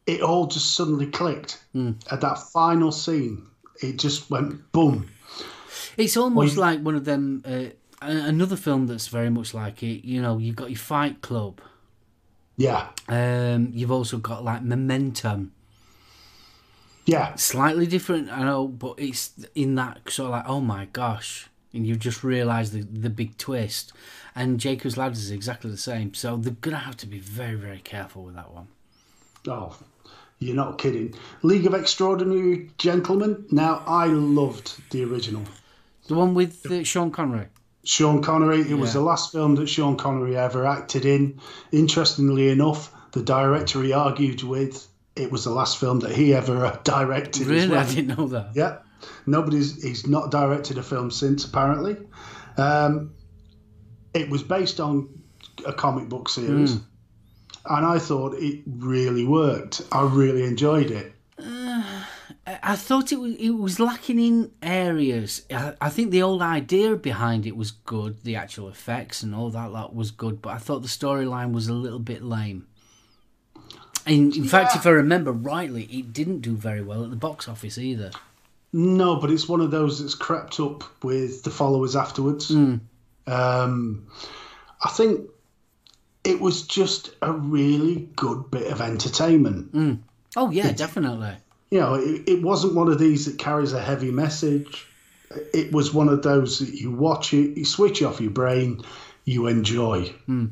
[0.06, 1.62] it all just suddenly clicked.
[2.10, 3.46] At that final scene,
[3.82, 5.08] it just went boom.
[5.96, 7.42] it's almost you- like one of them.
[7.44, 7.70] Uh,
[8.02, 10.04] another film that's very much like it.
[10.06, 11.60] You know, you've got your Fight Club.
[12.56, 15.52] Yeah, Um, you've also got like Momentum.
[17.06, 21.48] Yeah, slightly different, I know, but it's in that sort of like, oh my gosh,
[21.72, 23.92] and you just realise the the big twist.
[24.34, 27.80] And Jacob's Ladder is exactly the same, so they're gonna have to be very very
[27.80, 28.68] careful with that one.
[29.48, 29.76] Oh,
[30.38, 31.14] you're not kidding.
[31.42, 33.44] League of Extraordinary Gentlemen.
[33.50, 35.42] Now, I loved the original.
[36.08, 37.46] The one with uh, Sean Connery.
[37.84, 38.60] Sean Connery.
[38.62, 41.40] It was the last film that Sean Connery ever acted in.
[41.72, 44.86] Interestingly enough, the director he argued with,
[45.16, 47.46] it was the last film that he ever uh, directed.
[47.46, 47.76] Really.
[47.76, 48.50] I didn't know that.
[48.54, 48.78] Yeah,
[49.26, 49.82] nobody's.
[49.82, 51.96] He's not directed a film since apparently.
[52.56, 53.12] Um,
[54.14, 55.08] it was based on
[55.66, 56.74] a comic book series,
[57.66, 59.82] and I thought it really worked.
[59.92, 61.12] I really enjoyed it.
[61.38, 62.06] I-
[62.62, 65.42] I thought it was it was lacking in areas.
[65.52, 69.50] I, I think the old idea behind it was good, the actual effects and all
[69.50, 72.66] that lot was good, but I thought the storyline was a little bit lame.
[74.06, 77.48] In, in fact, if I remember rightly, it didn't do very well at the box
[77.48, 78.10] office either.
[78.72, 82.48] No, but it's one of those that's crept up with the followers afterwards.
[82.48, 82.76] Hmm.
[83.26, 84.06] Um,
[84.84, 85.28] I think
[86.24, 89.70] it was just a really good bit of entertainment.
[89.72, 89.94] Hmm.
[90.36, 91.32] Oh yeah, definitely.
[91.70, 94.86] you know, it, it wasn't one of these that carries a heavy message.
[95.52, 98.82] It was one of those that you watch it, you switch off your brain,
[99.24, 100.06] you enjoy.
[100.26, 100.46] Hmm.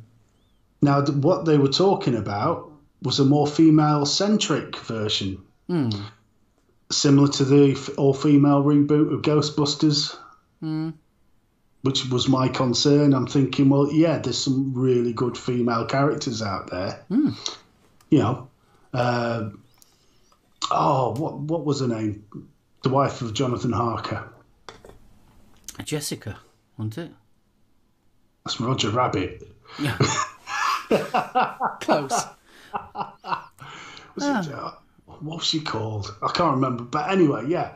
[0.82, 2.67] Now, th- what they were talking about
[3.02, 5.90] was a more female centric version, hmm.
[6.90, 10.16] similar to the all female reboot of Ghostbusters,
[10.60, 10.90] hmm.
[11.82, 13.14] which was my concern.
[13.14, 17.04] I'm thinking, well, yeah, there's some really good female characters out there.
[17.08, 17.30] Hmm.
[18.10, 18.48] You know,
[18.92, 19.50] uh,
[20.70, 22.24] oh, what what was her name?
[22.82, 24.28] The wife of Jonathan Harker.
[25.84, 26.38] Jessica,
[26.76, 27.10] wasn't it?
[28.44, 29.46] That's Roger Rabbit.
[29.78, 29.96] Yeah.
[31.80, 32.24] Close.
[34.16, 34.72] Was it, uh,
[35.06, 36.14] what was she called?
[36.22, 36.82] I can't remember.
[36.84, 37.74] But anyway, yeah,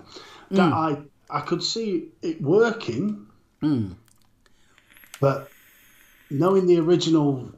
[0.50, 0.96] that I
[1.30, 3.26] I could see it working,
[5.20, 5.48] but
[6.30, 7.52] knowing the original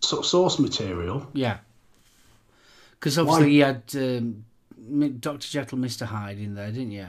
[0.00, 1.58] sort of source material, Yeah.
[2.92, 4.44] Because obviously you had um,
[5.20, 5.46] Dr.
[5.48, 6.04] Jekyll, Mr.
[6.04, 7.06] Hyde in there, didn't you?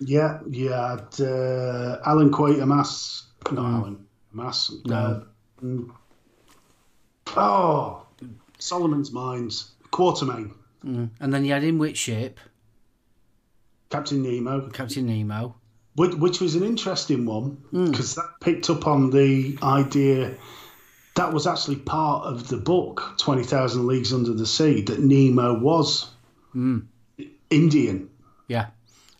[0.00, 3.22] yeah, you had uh, Alan Quatermass,
[3.52, 4.96] not Alan Mass, No.
[4.96, 5.24] uh,
[5.64, 5.90] mm,
[7.36, 8.01] oh,
[8.62, 10.52] Solomon's Mines, Quatermain,
[10.84, 11.10] mm.
[11.20, 12.38] And then you had In Which Ship,
[13.90, 15.56] Captain Nemo, Captain Nemo.
[15.96, 17.90] which, which was an interesting one mm.
[17.90, 20.34] because that picked up on the idea
[21.14, 26.10] that was actually part of the book 20,000 Leagues Under the Sea that Nemo was
[26.54, 26.86] mm.
[27.50, 28.08] Indian.
[28.48, 28.68] Yeah.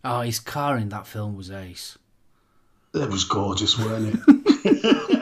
[0.04, 1.98] Oh, his car in that film was ace.
[2.94, 5.21] It was gorgeous, weren't it?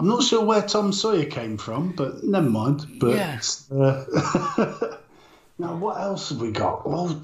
[0.00, 2.86] I'm not sure where Tom Sawyer came from, but never mind.
[2.98, 3.38] But Yeah.
[3.70, 4.96] uh,
[5.58, 6.88] now, what else have we got?
[6.88, 7.20] Well,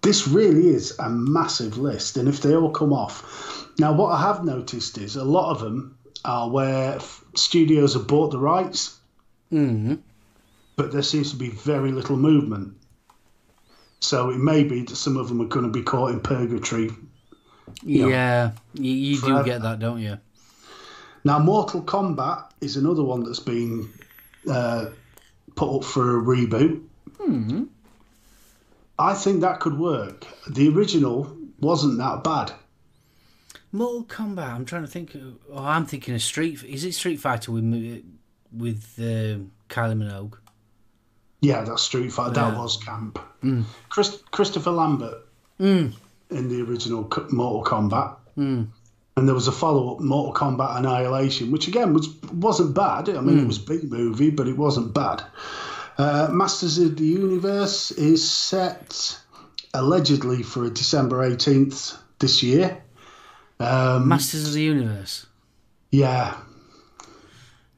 [0.00, 4.20] this really is a massive list, and if they all come off, now what I
[4.22, 6.98] have noticed is a lot of them are where
[7.34, 8.98] studios have bought the rights,
[9.52, 9.98] Mm.
[10.76, 12.78] but there seems to be very little movement.
[14.00, 16.86] So it may be that some of them are going to be caught in purgatory
[17.82, 18.52] know, Yeah.
[18.72, 20.16] You, you do get that, don't you?
[21.26, 23.92] Now, Mortal Kombat is another one that's been
[24.48, 24.90] uh,
[25.56, 26.84] put up for a reboot.
[28.96, 30.24] I think that could work.
[30.48, 32.52] The original wasn't that bad.
[33.72, 34.52] Mortal Kombat.
[34.52, 35.16] I'm trying to think.
[35.16, 36.62] Of, oh, I'm thinking of Street.
[36.62, 38.04] Is it Street Fighter with
[38.52, 40.34] with um, Kylie Minogue?
[41.40, 42.34] Yeah, that's Street Fighter.
[42.34, 43.18] That was camp.
[43.88, 45.26] Chris, Christopher Lambert
[45.58, 45.92] in
[46.30, 48.16] the original Mortal Kombat.
[49.18, 53.08] And there was a follow up, Mortal Kombat Annihilation, which again was wasn't bad.
[53.08, 55.22] I mean, it was a big movie, but it wasn't bad.
[55.96, 59.18] Uh, Masters of the Universe is set
[59.72, 62.82] allegedly for a December eighteenth this year.
[63.58, 65.24] Um, Masters of the Universe.
[65.90, 66.36] yeah,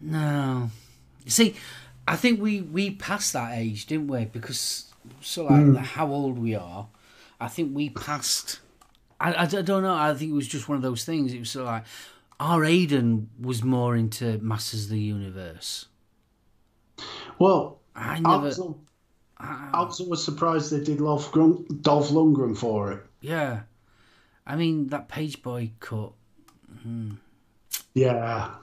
[0.00, 0.70] No.
[1.26, 1.54] See,
[2.08, 4.24] I think we we passed that age, didn't we?
[4.24, 6.88] Because so like how old we are,
[7.40, 8.58] I think we passed.
[9.20, 9.94] I, I, don't know.
[9.94, 11.32] I think it was just one of those things.
[11.32, 11.84] It was sort of like
[12.40, 15.86] our Aiden was more into Masters of the Universe.
[17.38, 18.44] Well, I never.
[18.44, 18.80] was, al-
[19.38, 23.04] I was surprised they did Dolph, Grun- Dolph Lundgren for it.
[23.20, 23.62] Yeah,
[24.46, 26.12] I mean that Page Boy cut.
[26.82, 27.12] Hmm.
[27.94, 28.54] Yeah.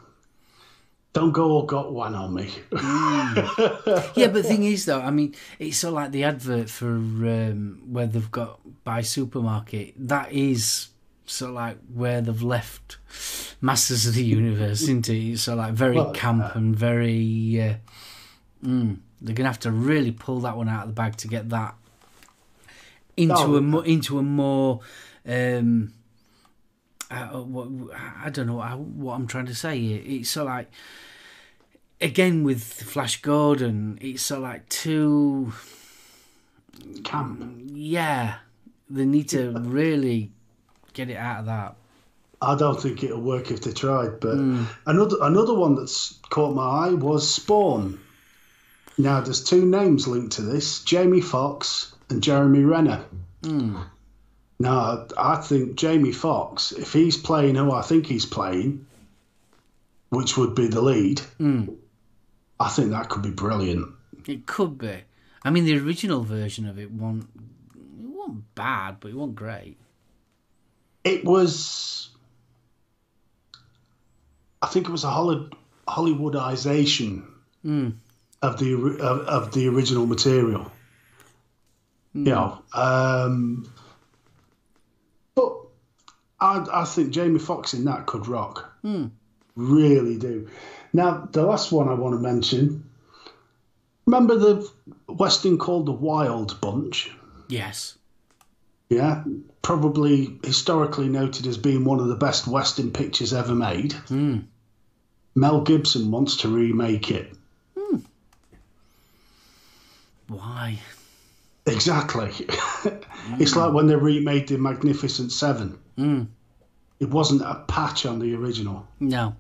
[1.15, 2.49] Don't go all Gok Wan on me.
[2.73, 6.87] Yeah, but the thing is, though, I mean, it's sort of like the advert for
[6.95, 9.93] um, where they've got buy supermarket.
[9.97, 10.89] That is
[11.25, 12.97] sort of like where they've left
[13.61, 15.31] Masters of the Universe, isn't it?
[15.31, 17.61] It's sort of like very Well, camp and very.
[17.61, 17.73] Uh,
[18.61, 21.49] mm, they're gonna have to really pull that one out of the bag to get
[21.49, 21.75] that
[23.15, 24.81] into Oh, a into a more.
[25.25, 25.93] Um,
[27.11, 27.69] uh, what,
[28.23, 29.79] I don't know what I'm trying to say.
[29.79, 30.71] It's sort of like
[32.01, 35.53] again with Flash Gordon, it's sort of like too
[37.03, 37.69] Camp.
[37.73, 38.35] yeah.
[38.89, 40.31] They need to really
[40.93, 41.75] get it out of that.
[42.41, 44.19] I don't think it'll work if they tried.
[44.19, 44.35] But
[44.85, 47.99] another another one that's caught my eye was Spawn.
[48.97, 53.03] Now there's two names linked to this: Jamie Foxx and Jeremy Renner.
[54.59, 58.87] Now I think Jamie Foxx, if he's playing who I think he's playing,
[60.09, 61.65] which would be the lead, hmm.
[62.59, 63.93] I think that could be brilliant.
[64.27, 65.03] It could be.
[65.43, 67.29] I mean, the original version of it wasn't
[67.75, 69.77] it wasn't bad, but it wasn't great.
[71.03, 72.09] It was.
[74.61, 75.49] I think it was a Holly,
[75.87, 77.25] Hollywoodization
[77.61, 77.89] hmm.
[78.41, 80.71] of the of, of the original material.
[82.13, 82.25] Hmm.
[82.25, 83.71] You know, um,
[86.39, 88.73] I I think Jamie Foxx in that could rock.
[88.81, 89.07] Hmm.
[89.55, 90.47] Really do.
[90.93, 92.89] Now the last one I want to mention.
[94.05, 94.69] Remember the
[95.07, 97.11] western called the Wild Bunch?
[97.47, 97.97] Yes.
[98.89, 99.23] Yeah,
[99.63, 103.93] probably historically noted as being one of the best Western pictures ever made.
[103.93, 104.39] Hmm.
[105.33, 107.33] Mel Gibson wants to remake it.
[107.77, 107.97] Hmm.
[110.27, 110.79] Why?
[111.65, 112.31] Exactly.
[113.39, 115.79] it's like when they remade The Magnificent Seven.
[115.97, 118.87] It wasn't a patch on the original.
[118.99, 119.35] No.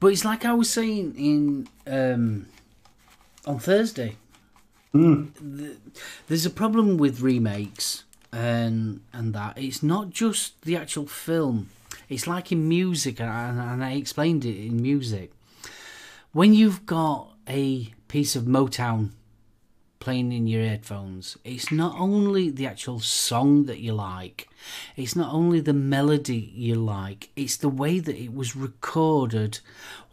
[0.00, 2.46] But it's like I was saying in um,
[3.46, 4.16] on Thursday.
[4.92, 5.76] The-
[6.28, 11.68] there's a problem with remakes and and that it's not just the actual film
[12.08, 15.30] It's like in music, and I, and I explained it in music.
[16.32, 19.10] When you've got a piece of Motown
[20.08, 24.48] playing in your headphones, it's not only the actual song that you like,
[24.96, 29.58] it's not only the melody you like, it's the way that it was recorded,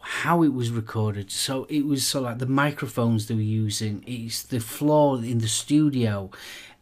[0.00, 1.30] how it was recorded.
[1.30, 5.48] So it was so like the microphones they were using, it's the floor in the
[5.48, 6.30] studio,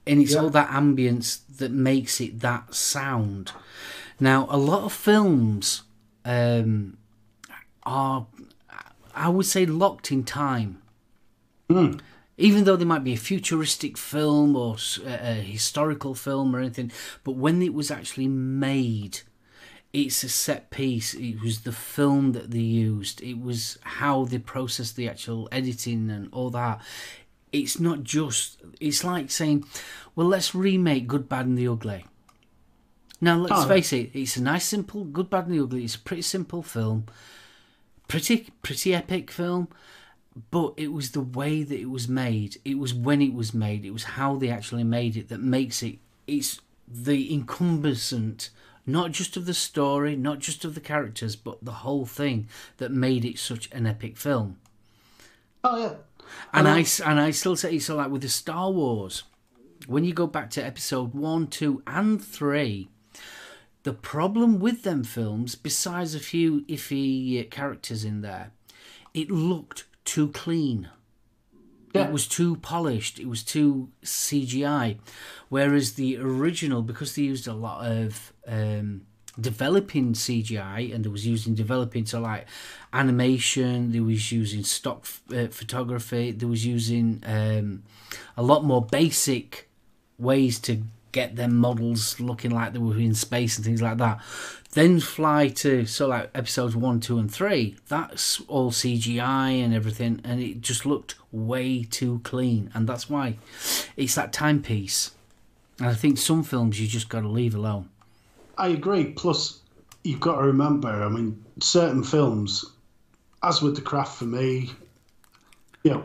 [0.09, 0.41] and it's Yeah.
[0.41, 3.53] all that ambience that makes it that sound.
[4.19, 5.83] Now, a lot of films
[6.25, 6.97] um,
[7.85, 8.27] are,
[9.15, 10.83] I would say, locked in time.
[12.37, 14.77] Even though they might be a futuristic film or
[15.07, 16.91] a historical film or anything,
[17.23, 19.21] but when it was actually made,
[19.93, 21.15] it's a set piece.
[21.15, 23.23] It was the film that they used.
[23.23, 26.81] It was how they processed the actual editing and all that.
[27.53, 28.61] It's not just.
[28.81, 29.65] It's like saying,
[30.17, 32.05] "Well, let's remake Good, Bad, and the Ugly."
[33.21, 33.69] Now, let's Oh.
[33.69, 34.11] face it.
[34.13, 35.85] It's a nice, simple Good, Bad, and the Ugly.
[35.85, 37.05] It's a pretty simple film,
[38.09, 39.69] pretty, pretty epic film.
[40.51, 42.57] But it was the way that it was made.
[42.65, 43.85] It was when it was made.
[43.85, 45.99] It was how they actually made it that makes it.
[46.27, 48.51] It's the encompassant,
[48.87, 52.91] not just of the story, not just of the characters, but the whole thing that
[52.91, 54.59] made it such an epic film.
[55.63, 55.95] Oh yeah.
[56.53, 59.23] And And I, I- and I still say so like with the Star Wars,
[59.87, 62.89] when you go back to episode one, two, and three,
[63.85, 68.51] the problem with them films, besides a few iffy uh, characters in there,
[69.13, 70.89] it looked too clean.
[71.95, 72.07] Yeah.
[72.07, 73.21] It was too polished.
[73.21, 74.99] It was too CGI.
[75.49, 79.03] Whereas the original, because they used a lot of um,
[79.41, 82.47] developing CGI and they was using developing so like
[82.93, 87.85] animation, they was using stock uh, photography, they was using um,
[88.37, 89.69] a lot more basic
[90.19, 90.83] ways to
[91.15, 94.21] get their models looking like they were in space and things like that.
[94.73, 97.77] Then fly to so like episodes one, two, and three.
[97.89, 103.39] That's all CGI and everything, and it just looked way too clean, and that's why
[103.97, 105.13] it's that timepiece.
[105.79, 107.89] And I think some films you just got to leave alone.
[108.59, 109.07] I agree.
[109.07, 109.61] Plus,
[110.03, 110.89] you've got to remember.
[110.89, 112.65] I mean, certain films,
[113.43, 114.71] as with the craft for me,
[115.85, 116.05] you know,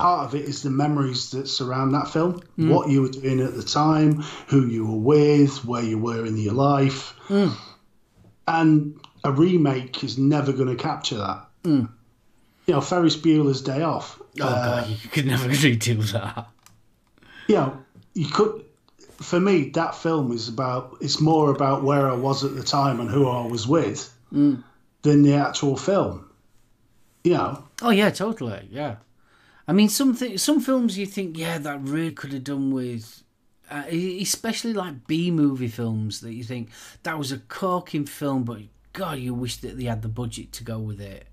[0.00, 2.42] part of it is the memories that surround that film.
[2.56, 6.36] What you were doing at the time, who you were with, where you were in
[6.36, 7.48] your life, hmm.
[8.48, 11.46] and a remake is never going to capture that.
[11.64, 11.84] Hmm.
[12.66, 14.20] You know, Ferris Bueller's Day Off.
[14.40, 16.46] Oh uh, god, you could never redo that.
[17.46, 17.84] you know,
[18.14, 18.64] you could.
[18.98, 20.96] For me, that film is about.
[21.00, 24.56] It's more about where I was at the time and who I was with, hmm.
[25.02, 26.26] than the actual film.
[27.22, 28.68] You know, Oh yeah, totally.
[28.70, 28.96] Yeah,
[29.70, 33.22] I mean, some thi- some films you think, yeah, that really could have done with,
[33.70, 36.70] uh, especially like B movie films that you think
[37.04, 38.62] that was a corking film, but
[38.94, 41.28] God, you wish that they had the budget to go with it.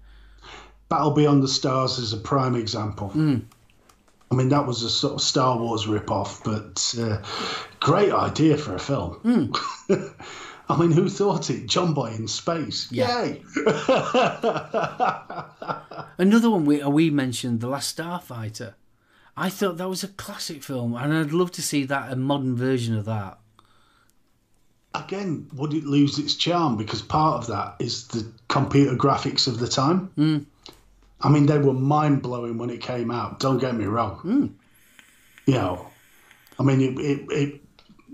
[0.88, 3.12] Battle Beyond the Stars is a prime example.
[4.30, 7.18] I mean, that was a sort of Star Wars rip-off, but uh,
[7.80, 9.52] great idea for a film.
[10.70, 11.66] I mean, who thought it?
[11.68, 12.92] John Boy in space.
[12.92, 13.24] Yeah.
[13.24, 13.42] Yay!
[16.18, 18.74] Another one we uh, we mentioned, The Last Starfighter.
[19.38, 22.56] I thought that was a classic film, and I'd love to see that a modern
[22.56, 23.38] version of that.
[24.96, 26.76] Again, would it lose its charm?
[26.76, 30.12] Because part of that is the computer graphics of the time.
[31.22, 33.40] I mean, they were mind blowing when it came out.
[33.40, 34.56] Don't get me wrong.
[35.46, 35.88] You know,
[36.60, 37.62] I mean, it, it, it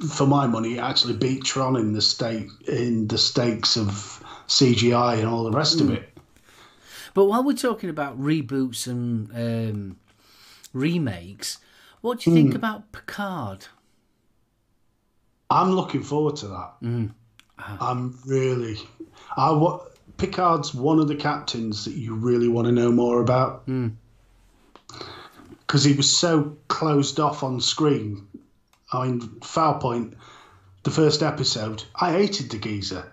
[0.09, 5.27] for my money, actually beat Tron in the state in the stakes of CGI and
[5.27, 5.93] all the rest of hmm.
[5.93, 6.09] it.
[7.13, 9.97] But while we're talking about reboots and um,
[10.73, 11.59] remakes,
[12.01, 12.55] what do you think hmm.
[12.55, 13.67] about Picard?
[15.49, 16.73] I'm looking forward to that.
[16.79, 17.07] Hmm.
[17.59, 17.91] Ah.
[17.91, 18.77] I'm really.
[19.37, 19.81] I wa-
[20.17, 23.65] Picard's one of the captains that you really want to know more about
[25.59, 28.27] because he was so closed off on screen.
[28.93, 30.15] I mean, Farpoint.
[30.83, 33.09] The first episode, I hated the geezer.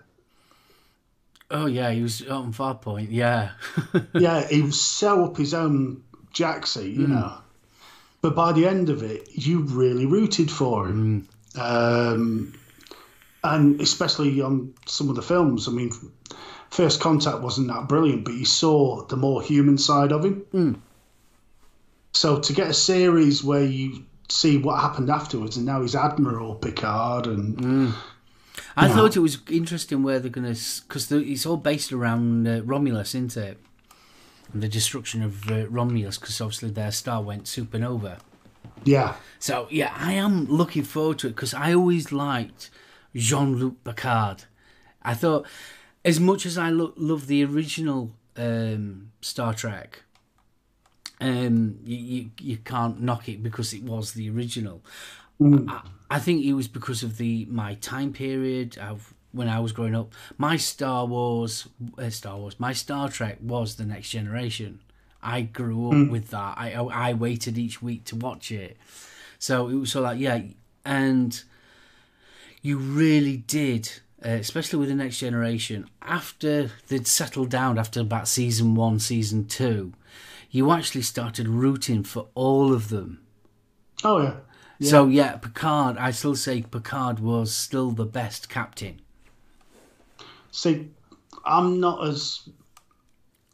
[1.49, 3.07] Oh yeah, he was on Farpoint.
[3.09, 3.51] Yeah,
[4.13, 6.03] yeah, he was so up his own
[6.33, 7.13] jacksie, you hmm.
[7.13, 7.37] know.
[8.21, 11.27] But by the end of it, you really rooted for him.
[11.55, 11.61] Hmm.
[11.61, 12.53] Um,
[13.43, 15.67] and especially on some of the films.
[15.67, 15.91] I mean,
[16.69, 20.41] First Contact wasn't that brilliant, but you saw the more human side of him.
[20.51, 20.73] Hmm.
[22.13, 26.55] So to get a series where you see what happened afterwards, and now he's Admiral
[26.55, 27.93] Picard, and
[28.75, 30.49] I thought it was interesting where they're gonna
[30.87, 33.57] because it's all based around uh, Romulus, isn't it?
[34.53, 38.19] And the destruction of uh, Romulus, because obviously their star went supernova.
[38.83, 42.69] yeah, So yeah, I am looking forward to it because I always liked
[43.15, 44.43] Jean-Luc Picard,
[45.03, 45.45] I thought,
[46.03, 50.03] as much as I lo- love the original um, Star Trek,
[51.21, 54.81] um, you, you you can't knock it because it was the original.
[55.69, 59.71] I, I think it was because of the my time period of when I was
[59.71, 60.13] growing up.
[60.37, 61.67] My Star Wars,
[61.97, 64.79] uh, Star Wars, my Star Trek was the Next Generation.
[65.23, 66.55] I grew up with that.
[66.57, 68.77] I, I I waited each week to watch it,
[69.37, 70.41] so it was so like yeah,
[70.83, 71.43] and
[72.63, 73.91] you really did,
[74.25, 75.87] uh, especially with the Next Generation.
[76.01, 79.93] After they'd settled down after about season one, season two,
[80.51, 83.21] you actually started rooting for all of them.
[84.03, 84.35] Oh yeah.
[84.81, 85.97] So yeah, Picard.
[85.97, 89.01] I still say Picard was still the best captain.
[90.51, 90.89] See,
[91.45, 92.49] I'm not as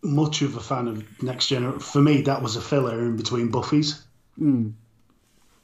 [0.01, 1.79] much of a fan of Next Generation.
[1.79, 4.03] For me, that was a filler in between Buffy's.
[4.39, 4.73] Mm.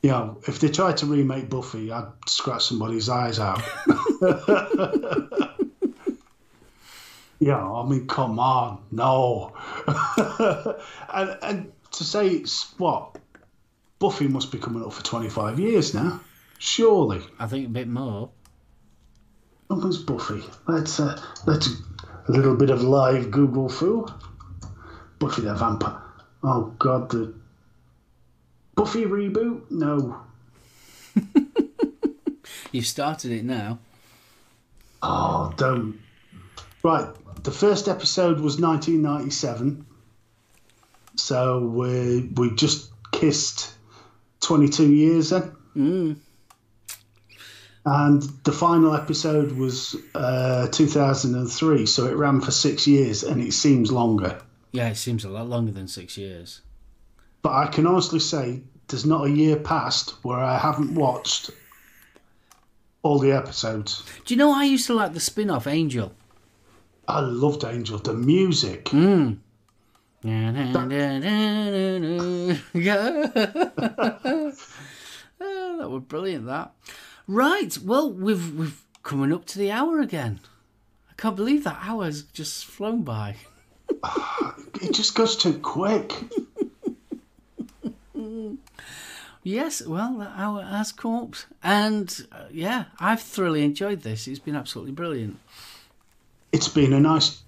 [0.02, 3.62] You know, if they tried to remake Buffy, I'd scratch somebody's eyes out.
[7.44, 9.54] yeah, I mean, come on, no.
[11.14, 13.18] and, and to say it's what
[14.00, 16.22] Buffy must be coming up for 25 years now,
[16.58, 17.22] surely.
[17.38, 18.30] I think a bit more.
[19.68, 20.42] Was Buffy?
[20.68, 21.68] Let's uh, let's
[22.28, 24.08] a little bit of live Google through.
[25.20, 26.02] Buffy the Vampire.
[26.44, 27.34] Oh God, the
[28.76, 29.70] Buffy reboot?
[29.70, 30.22] No.
[32.72, 33.80] You've started it now.
[35.02, 36.00] Oh, don't.
[36.84, 37.08] Right,
[37.44, 39.86] the first episode was 1997,
[41.16, 43.74] so we we just kissed
[44.42, 45.52] 22 years then.
[45.76, 46.16] Mm.
[47.86, 53.52] And the final episode was uh, 2003, so it ran for six years, and it
[53.52, 54.42] seems longer.
[54.72, 56.62] Yeah, it seems a lot longer than six years.
[57.42, 61.52] But I can honestly say there's not a year passed where I haven't watched
[63.02, 64.02] all the episodes.
[64.24, 66.14] Do you know I used to like the spin-off Angel?
[67.08, 67.98] I loved Angel.
[67.98, 68.86] The music.
[70.24, 70.64] Mm.
[75.46, 76.46] Oh, that was brilliant.
[76.46, 76.72] That
[77.28, 77.78] right.
[77.80, 80.40] Well, we've we've coming up to the hour again.
[81.10, 83.36] I can't believe that hour's just flown by.
[84.82, 86.14] It just goes too quick.
[89.46, 94.26] Yes, well, that hour has come up, and uh, yeah, I've thoroughly enjoyed this.
[94.26, 95.38] It's been absolutely brilliant.
[96.54, 97.42] It's been a nice,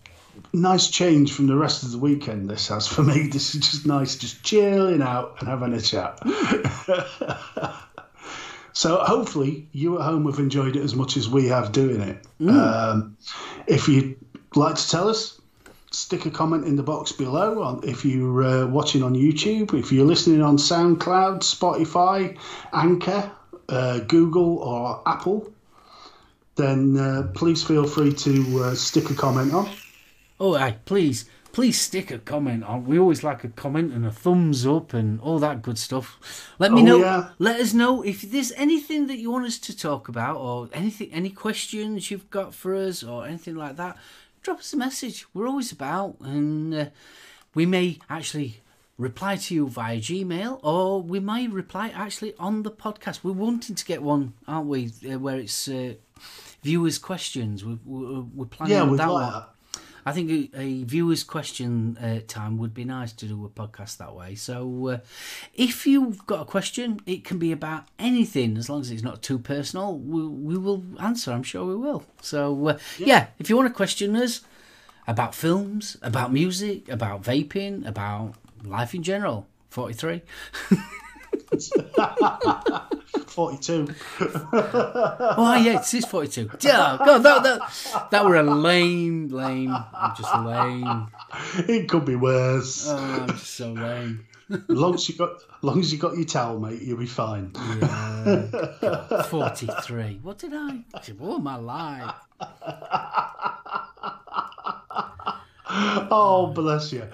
[0.52, 2.50] nice change from the rest of the weekend.
[2.50, 3.30] This has for me.
[3.32, 6.20] This is just nice, just chilling out and having a chat.
[8.74, 12.26] so hopefully you at home have enjoyed it as much as we have doing it.
[12.50, 13.16] Um,
[13.68, 14.18] if you'd
[14.56, 15.40] like to tell us,
[15.92, 17.62] stick a comment in the box below.
[17.62, 22.38] On if you're uh, watching on YouTube, if you're listening on SoundCloud, Spotify,
[22.74, 23.32] Anchor,
[23.70, 25.54] uh, Google, or Apple,
[26.56, 29.70] then uh, please feel free to uh, stick a comment on.
[30.40, 32.86] Oh, aye, please, please stick a comment on.
[32.86, 36.20] We always like a comment and a thumbs up and all that good stuff.
[36.60, 36.98] Let me Oh, know.
[37.00, 37.30] yeah.
[37.40, 41.10] Let us know if there's anything that you want us to talk about, or anything,
[41.14, 43.98] any questions you've got for us, or anything like that.
[44.44, 45.26] Drop us a message.
[45.34, 46.86] We're always about, and uh,
[47.54, 48.62] we may actually
[48.98, 53.24] reply to you via Gmail, or we may reply actually on the podcast.
[53.24, 54.92] We're wanting to get one, aren't we?
[55.10, 55.96] Uh, where it's uh,
[56.64, 57.64] viewers' questions.
[57.66, 59.34] We, we, we're planning Yeah, on that like one.
[59.34, 59.50] that.
[60.08, 63.98] I think a, a viewer's question uh, time would be nice to do a podcast
[63.98, 64.36] that way.
[64.36, 64.98] So, uh,
[65.56, 69.24] if you've got a question, it can be about anything as long as it's not
[69.24, 69.98] too personal.
[69.98, 71.32] We, we will answer.
[71.32, 72.04] I'm sure we will.
[72.22, 73.28] So, uh, yeah.
[73.40, 74.42] if you want to question us
[75.08, 80.22] about films, about music, about vaping, about life in general, 43.
[83.36, 83.88] 42.
[85.38, 86.50] Oh, yeah, it is 42.
[86.62, 89.76] Yeah, God, that, that, that were a lame, lame.
[89.94, 91.08] I'm just lame.
[91.70, 92.88] It could be worse.
[92.88, 94.26] Oh, I'm just so lame.
[94.70, 95.32] long as you got,
[95.62, 97.52] long as you got your towel, mate, you'll be fine.
[97.82, 98.48] Yeah,
[98.82, 100.20] God, 43.
[100.24, 100.84] What did I?
[101.10, 102.16] Am I like?
[105.68, 107.08] Oh, bless you.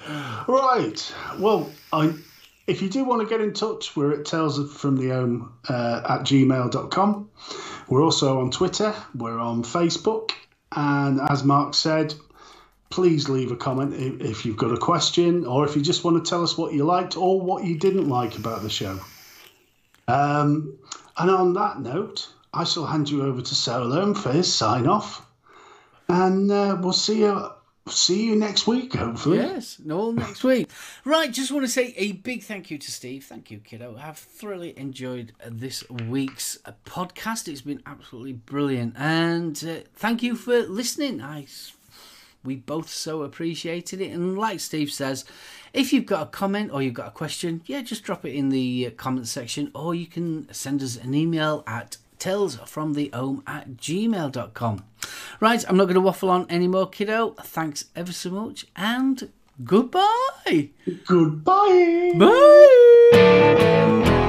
[0.47, 1.13] Right.
[1.39, 2.13] Well, I,
[2.67, 6.01] if you do want to get in touch, we're at tales from the home uh,
[6.07, 7.29] at gmail.com.
[7.89, 10.31] We're also on Twitter, we're on Facebook,
[10.71, 12.13] and as Mark said,
[12.89, 16.23] please leave a comment if, if you've got a question or if you just want
[16.23, 18.99] to tell us what you liked or what you didn't like about the show.
[20.07, 20.77] Um,
[21.17, 25.25] and on that note, I shall hand you over to Solome for his sign off,
[26.09, 27.49] and uh, we'll see you
[27.91, 29.37] see you next week, hopefully.
[29.37, 30.69] Yes, all next week.
[31.05, 33.25] Right, just want to say a big thank you to Steve.
[33.25, 33.97] Thank you, kiddo.
[34.01, 37.47] I've thoroughly enjoyed this week's podcast.
[37.47, 38.95] It's been absolutely brilliant.
[38.97, 41.21] And uh, thank you for listening.
[41.21, 41.45] I,
[42.43, 44.11] we both so appreciated it.
[44.11, 45.25] And like Steve says,
[45.73, 48.49] if you've got a comment or you've got a question, yeah, just drop it in
[48.49, 54.85] the uh, comment section or you can send us an email at tellsfromtheome at gmail.com.
[55.39, 57.31] Right, I'm not going to waffle on anymore, kiddo.
[57.41, 59.29] Thanks ever so much and
[59.63, 60.69] goodbye.
[61.05, 62.13] Goodbye.
[63.11, 64.27] Bye.